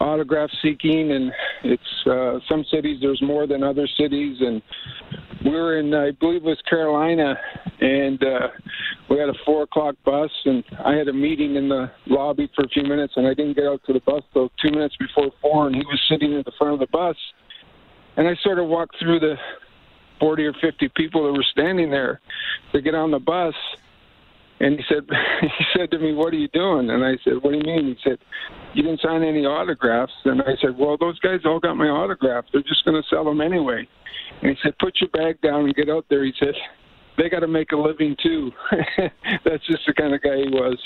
autograph 0.00 0.50
seeking, 0.62 1.12
and 1.12 1.32
it's 1.62 2.06
uh, 2.06 2.38
some 2.48 2.64
cities 2.70 2.98
there's 3.00 3.22
more 3.22 3.46
than 3.46 3.62
other 3.62 3.88
cities, 3.98 4.38
and 4.40 4.62
we 5.44 5.50
were 5.50 5.78
in 5.78 5.92
I 5.94 6.12
believe 6.12 6.42
it 6.42 6.48
was 6.48 6.62
Carolina, 6.68 7.36
and 7.80 8.22
uh, 8.22 8.48
we 9.10 9.18
had 9.18 9.28
a 9.28 9.34
four 9.44 9.64
o'clock 9.64 9.96
bus, 10.04 10.30
and 10.44 10.64
I 10.84 10.94
had 10.94 11.08
a 11.08 11.12
meeting 11.12 11.56
in 11.56 11.68
the 11.68 11.90
lobby 12.06 12.50
for 12.54 12.64
a 12.64 12.68
few 12.68 12.84
minutes, 12.84 13.14
and 13.16 13.26
I 13.26 13.34
didn't 13.34 13.54
get 13.54 13.66
out 13.66 13.80
to 13.86 13.92
the 13.92 14.00
bus 14.00 14.22
till 14.32 14.50
two 14.62 14.70
minutes 14.70 14.96
before 14.96 15.30
four, 15.40 15.66
and 15.66 15.76
he 15.76 15.82
was 15.82 16.00
sitting 16.08 16.34
at 16.34 16.44
the 16.44 16.52
front 16.58 16.74
of 16.74 16.80
the 16.80 16.86
bus, 16.86 17.16
and 18.16 18.28
I 18.28 18.36
sort 18.42 18.58
of 18.58 18.68
walked 18.68 18.96
through 18.98 19.20
the 19.20 19.36
40 20.20 20.44
or 20.46 20.52
50 20.60 20.88
people 20.96 21.26
that 21.26 21.32
were 21.32 21.44
standing 21.50 21.90
there 21.90 22.20
to 22.72 22.80
get 22.80 22.94
on 22.94 23.10
the 23.10 23.18
bus 23.18 23.54
and 24.60 24.76
he 24.78 24.84
said, 24.88 25.04
he 25.40 25.64
said 25.76 25.90
to 25.90 25.98
me, 25.98 26.14
"What 26.14 26.32
are 26.32 26.38
you 26.38 26.48
doing?" 26.48 26.90
And 26.90 27.04
I 27.04 27.14
said, 27.24 27.34
"What 27.42 27.52
do 27.52 27.58
you 27.58 27.64
mean?" 27.64 27.86
He 27.86 28.10
said, 28.10 28.18
"You 28.74 28.82
didn't 28.82 29.00
sign 29.00 29.22
any 29.22 29.44
autographs." 29.44 30.12
And 30.24 30.42
I 30.42 30.54
said, 30.60 30.78
"Well, 30.78 30.96
those 30.98 31.18
guys 31.20 31.40
all 31.44 31.60
got 31.60 31.76
my 31.76 31.88
autograph. 31.88 32.44
They're 32.52 32.62
just 32.62 32.84
going 32.84 33.00
to 33.00 33.08
sell 33.08 33.24
them 33.24 33.40
anyway." 33.40 33.86
And 34.42 34.50
he 34.50 34.56
said, 34.62 34.78
"Put 34.78 34.94
your 35.00 35.10
bag 35.10 35.40
down 35.40 35.64
and 35.64 35.74
get 35.74 35.90
out 35.90 36.06
there." 36.08 36.24
He 36.24 36.32
said, 36.38 36.54
"They 37.18 37.28
got 37.28 37.40
to 37.40 37.48
make 37.48 37.72
a 37.72 37.76
living 37.76 38.16
too." 38.22 38.52
That's 39.44 39.66
just 39.66 39.86
the 39.86 39.94
kind 39.94 40.14
of 40.14 40.22
guy 40.22 40.36
he 40.36 40.48
was. 40.48 40.78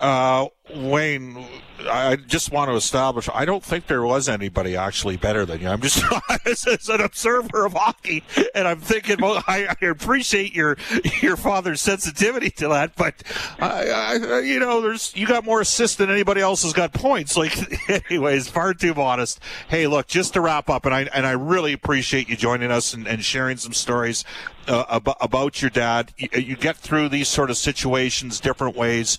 Uh, 0.00 0.48
Wayne, 0.74 1.46
I 1.88 2.16
just 2.16 2.50
want 2.50 2.70
to 2.70 2.76
establish 2.76 3.28
I 3.32 3.44
don't 3.44 3.62
think 3.62 3.86
there 3.86 4.02
was 4.02 4.28
anybody 4.28 4.76
actually 4.76 5.16
better 5.16 5.44
than 5.44 5.60
you. 5.60 5.68
I'm 5.68 5.80
just 5.80 6.02
as 6.46 6.88
an 6.88 7.00
observer 7.00 7.66
of 7.66 7.74
hockey, 7.74 8.24
and 8.54 8.66
I'm 8.66 8.80
thinking, 8.80 9.18
well, 9.20 9.42
I, 9.46 9.74
I 9.80 9.86
appreciate 9.86 10.54
your 10.54 10.76
your 11.20 11.36
father's 11.36 11.80
sensitivity 11.80 12.50
to 12.50 12.68
that, 12.68 12.96
but 12.96 13.22
I, 13.60 13.88
I, 13.90 14.40
you 14.40 14.58
know, 14.58 14.80
there's 14.80 15.14
you 15.14 15.26
got 15.26 15.44
more 15.44 15.60
assists 15.60 15.96
than 15.96 16.10
anybody 16.10 16.40
else 16.40 16.62
has 16.62 16.72
got 16.72 16.92
points. 16.92 17.34
Like, 17.44 18.08
anyways, 18.10 18.48
far 18.48 18.72
too 18.72 18.94
modest. 18.94 19.38
Hey, 19.68 19.86
look, 19.86 20.06
just 20.06 20.32
to 20.32 20.40
wrap 20.40 20.70
up, 20.70 20.86
and 20.86 20.94
I 20.94 21.02
and 21.12 21.26
I 21.26 21.32
really 21.32 21.74
appreciate 21.74 22.26
you 22.26 22.36
joining 22.36 22.70
us 22.70 22.94
and, 22.94 23.06
and 23.06 23.22
sharing 23.22 23.58
some 23.58 23.74
stories 23.74 24.24
uh, 24.66 24.84
about, 24.88 25.18
about 25.20 25.60
your 25.60 25.70
dad. 25.70 26.14
You, 26.16 26.28
you 26.32 26.56
get 26.56 26.76
through 26.76 27.10
these 27.10 27.28
sort 27.28 27.50
of 27.50 27.58
situations 27.58 28.40
different 28.40 28.76
ways 28.76 29.18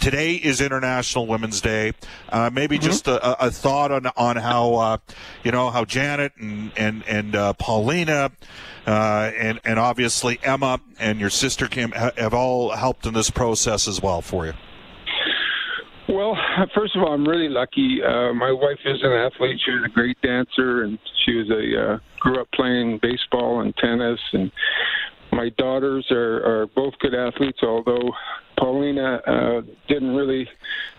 today 0.00 0.34
is 0.34 0.60
International 0.60 1.26
Women's 1.26 1.60
Day. 1.60 1.92
Uh, 2.28 2.50
maybe 2.52 2.76
Mm-hmm. 2.76 2.86
just 2.86 3.06
a, 3.08 3.44
a 3.44 3.50
thought 3.50 3.92
on 3.92 4.06
on 4.16 4.36
how 4.36 4.74
uh, 4.74 4.96
you 5.44 5.52
know 5.52 5.70
how 5.70 5.84
Janet 5.84 6.32
and 6.38 6.72
and 6.76 7.04
and 7.06 7.36
uh, 7.36 7.52
Paulina. 7.54 8.30
Uh, 8.86 9.30
and 9.38 9.60
and 9.64 9.78
obviously 9.78 10.38
Emma 10.42 10.80
and 10.98 11.20
your 11.20 11.30
sister 11.30 11.68
Kim 11.68 11.92
have 11.92 12.32
all 12.32 12.70
helped 12.70 13.06
in 13.06 13.12
this 13.14 13.30
process 13.30 13.86
as 13.86 14.00
well 14.02 14.22
for 14.22 14.46
you. 14.46 14.54
Well, 16.08 16.36
first 16.74 16.96
of 16.96 17.02
all, 17.02 17.12
I'm 17.12 17.24
really 17.28 17.48
lucky. 17.48 18.00
Uh, 18.02 18.32
my 18.32 18.50
wife 18.50 18.80
is 18.84 18.98
an 19.02 19.12
athlete. 19.12 19.60
She 19.64 19.70
was 19.70 19.84
a 19.84 19.88
great 19.92 20.20
dancer, 20.22 20.82
and 20.82 20.98
she 21.24 21.34
was 21.34 21.50
a 21.50 21.94
uh, 21.94 21.98
grew 22.18 22.40
up 22.40 22.48
playing 22.52 22.98
baseball 23.00 23.60
and 23.60 23.76
tennis. 23.76 24.18
And 24.32 24.50
my 25.32 25.50
daughters 25.56 26.06
are, 26.10 26.44
are 26.44 26.66
both 26.74 26.94
good 27.00 27.14
athletes, 27.14 27.58
although 27.62 28.10
Paulina 28.58 29.20
uh, 29.26 29.60
didn't 29.88 30.14
really 30.14 30.48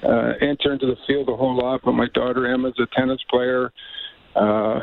uh, 0.04 0.34
enter 0.42 0.74
into 0.74 0.88
the 0.88 0.96
field 1.08 1.30
a 1.30 1.36
whole 1.36 1.56
lot. 1.56 1.82
But 1.84 1.94
my 1.94 2.08
daughter 2.14 2.52
Emma's 2.52 2.74
a 2.80 2.88
tennis 2.98 3.20
player. 3.30 3.72
Uh, 4.36 4.80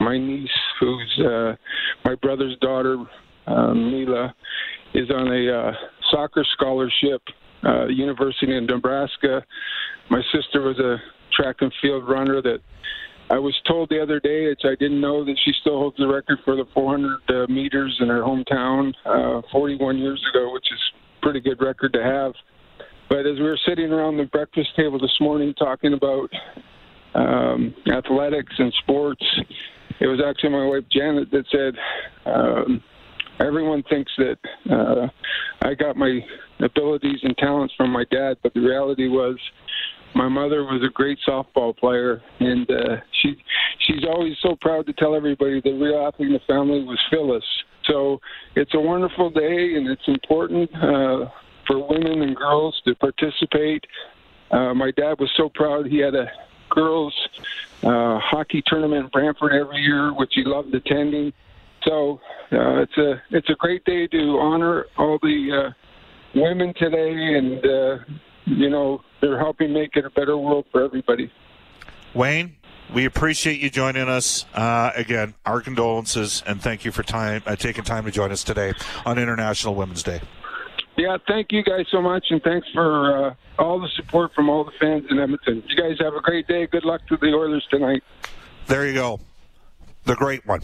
my 0.00 0.16
niece, 0.18 0.48
who's 0.78 1.20
uh, 1.26 1.54
my 2.04 2.14
brother's 2.16 2.56
daughter, 2.60 2.96
uh, 3.46 3.74
Mila, 3.74 4.34
is 4.94 5.10
on 5.10 5.28
a 5.28 5.52
uh, 5.52 5.72
soccer 6.10 6.44
scholarship 6.52 7.22
uh, 7.64 7.86
University 7.86 8.56
in 8.56 8.66
Nebraska. 8.66 9.44
My 10.10 10.22
sister 10.32 10.62
was 10.62 10.78
a 10.78 10.96
track 11.36 11.56
and 11.60 11.72
field 11.80 12.08
runner 12.08 12.40
that 12.42 12.60
I 13.30 13.38
was 13.38 13.54
told 13.66 13.90
the 13.90 14.02
other 14.02 14.18
day, 14.18 14.48
which 14.48 14.62
I 14.64 14.74
didn't 14.74 15.00
know, 15.00 15.24
that 15.24 15.36
she 15.44 15.52
still 15.60 15.78
holds 15.78 15.96
the 15.98 16.08
record 16.08 16.38
for 16.44 16.56
the 16.56 16.64
400 16.74 17.20
uh, 17.28 17.46
meters 17.46 17.96
in 18.00 18.08
her 18.08 18.22
hometown 18.22 18.92
uh, 19.06 19.40
41 19.52 19.98
years 19.98 20.20
ago, 20.34 20.52
which 20.52 20.66
is 20.72 20.80
pretty 21.22 21.38
good 21.38 21.62
record 21.62 21.92
to 21.92 22.02
have. 22.02 22.32
But 23.08 23.20
as 23.20 23.38
we 23.38 23.44
were 23.44 23.58
sitting 23.68 23.92
around 23.92 24.16
the 24.16 24.24
breakfast 24.24 24.70
table 24.76 24.98
this 24.98 25.16
morning 25.20 25.54
talking 25.54 25.92
about 25.92 26.28
um, 27.14 27.72
athletics 27.92 28.52
and 28.58 28.72
sports, 28.82 29.24
it 30.00 30.08
was 30.08 30.20
actually 30.26 30.50
my 30.50 30.66
wife 30.66 30.84
Janet 30.90 31.30
that 31.30 31.44
said, 31.52 31.74
um, 32.26 32.82
everyone 33.38 33.84
thinks 33.88 34.10
that 34.18 34.38
uh, 34.72 35.06
I 35.62 35.74
got 35.74 35.96
my 35.96 36.18
abilities 36.60 37.20
and 37.22 37.36
talents 37.36 37.74
from 37.76 37.90
my 37.90 38.04
dad, 38.10 38.38
but 38.42 38.54
the 38.54 38.60
reality 38.60 39.06
was 39.06 39.38
my 40.14 40.28
mother 40.28 40.64
was 40.64 40.82
a 40.86 40.90
great 40.92 41.18
softball 41.26 41.76
player, 41.76 42.22
and 42.40 42.70
uh, 42.70 42.96
she 43.22 43.36
she's 43.86 44.04
always 44.04 44.36
so 44.42 44.56
proud 44.60 44.86
to 44.86 44.92
tell 44.92 45.14
everybody 45.14 45.60
the 45.60 45.72
real 45.72 46.06
athlete 46.06 46.28
in 46.28 46.32
the 46.34 46.40
family 46.46 46.82
was 46.84 46.98
Phyllis. 47.10 47.44
So 47.84 48.20
it's 48.56 48.74
a 48.74 48.80
wonderful 48.80 49.30
day, 49.30 49.74
and 49.74 49.88
it's 49.88 50.06
important 50.06 50.70
uh, 50.74 51.28
for 51.66 51.88
women 51.88 52.22
and 52.22 52.36
girls 52.36 52.80
to 52.86 52.94
participate. 52.96 53.84
Uh, 54.50 54.74
my 54.74 54.90
dad 54.90 55.18
was 55.18 55.30
so 55.36 55.48
proud 55.48 55.86
he 55.86 55.98
had 55.98 56.14
a 56.14 56.30
girls 56.70 57.14
uh, 57.82 58.18
hockey 58.18 58.62
tournament 58.66 59.04
in 59.04 59.10
Brantford 59.10 59.52
every 59.52 59.82
year, 59.82 60.12
which 60.12 60.32
he 60.34 60.42
loved 60.44 60.74
attending. 60.74 61.32
So 61.84 62.20
uh, 62.52 62.82
it's 62.82 62.96
a 62.98 63.22
it's 63.30 63.48
a 63.48 63.54
great 63.54 63.84
day 63.84 64.06
to 64.08 64.38
honor 64.38 64.86
all 64.98 65.18
the 65.22 65.68
uh, 65.68 66.38
women 66.38 66.74
today, 66.76 67.36
and 67.38 67.64
uh, 67.64 67.98
you 68.50 68.68
know 68.68 69.02
they're 69.20 69.38
helping 69.38 69.72
make 69.72 69.96
it 69.96 70.04
a 70.04 70.10
better 70.10 70.36
world 70.36 70.66
for 70.72 70.84
everybody. 70.84 71.30
Wayne, 72.14 72.56
we 72.92 73.04
appreciate 73.04 73.60
you 73.60 73.70
joining 73.70 74.08
us. 74.08 74.46
Uh, 74.54 74.90
again, 74.94 75.34
our 75.46 75.60
condolences 75.60 76.42
and 76.46 76.60
thank 76.60 76.84
you 76.84 76.90
for 76.90 77.02
time 77.02 77.42
uh, 77.46 77.56
taking 77.56 77.84
time 77.84 78.04
to 78.04 78.10
join 78.10 78.32
us 78.32 78.42
today 78.42 78.72
on 79.06 79.18
International 79.18 79.74
Women's 79.74 80.02
Day. 80.02 80.20
Yeah, 80.96 81.16
thank 81.26 81.52
you 81.52 81.62
guys 81.62 81.86
so 81.90 82.02
much, 82.02 82.26
and 82.30 82.42
thanks 82.42 82.66
for 82.74 83.28
uh, 83.28 83.34
all 83.58 83.80
the 83.80 83.88
support 83.96 84.34
from 84.34 84.50
all 84.50 84.64
the 84.64 84.72
fans 84.72 85.04
in 85.08 85.18
Edmonton. 85.18 85.62
You 85.66 85.76
guys 85.76 85.96
have 86.00 86.14
a 86.14 86.20
great 86.20 86.46
day. 86.46 86.66
Good 86.66 86.84
luck 86.84 87.00
to 87.08 87.16
the 87.16 87.28
Oilers 87.28 87.66
tonight. 87.70 88.02
There 88.66 88.86
you 88.86 88.94
go, 88.94 89.20
the 90.04 90.14
great 90.14 90.46
one, 90.46 90.60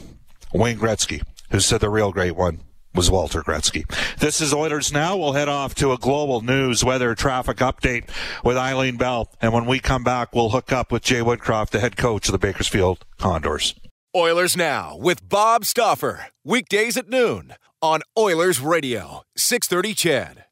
Wayne 0.53 0.79
Gretzky, 0.79 1.23
who 1.51 1.61
said 1.61 1.81
the 1.81 1.89
real 1.89 2.13
great 2.13 2.37
one 2.37 2.61
was 2.97 3.11
Walter 3.11 3.43
Gretzky. 3.43 3.85
This 4.19 4.41
is 4.41 4.55
Oilers 4.55 4.93
Now. 4.93 5.17
We'll 5.17 5.35
head 5.35 5.49
off 5.49 5.75
to 5.77 5.93
a 5.93 5.99
global 5.99 6.41
news 6.41 6.83
weather 6.83 7.15
traffic 7.15 7.59
update 7.59 8.09
with 8.43 8.57
Eileen 8.57 8.97
Bell. 8.97 9.31
And 9.41 9.53
when 9.53 9.67
we 9.67 9.79
come 9.79 10.03
back, 10.03 10.35
we'll 10.35 10.51
hook 10.51 10.73
up 10.73 10.91
with 10.91 11.03
Jay 11.03 11.21
Woodcroft, 11.21 11.71
the 11.71 11.81
head 11.81 11.97
coach 11.97 12.27
of 12.27 12.33
the 12.33 12.39
Bakersfield 12.39 13.05
Condors. 13.19 13.75
Oilers 14.17 14.57
Now 14.57 14.97
with 14.97 15.29
Bob 15.29 15.67
Stauffer. 15.67 16.29
Weekdays 16.43 16.97
at 16.97 17.09
noon 17.09 17.55
on 17.83 18.01
Oilers 18.19 18.61
Radio, 18.61 19.23
630 19.37 19.95
CHED. 19.95 20.46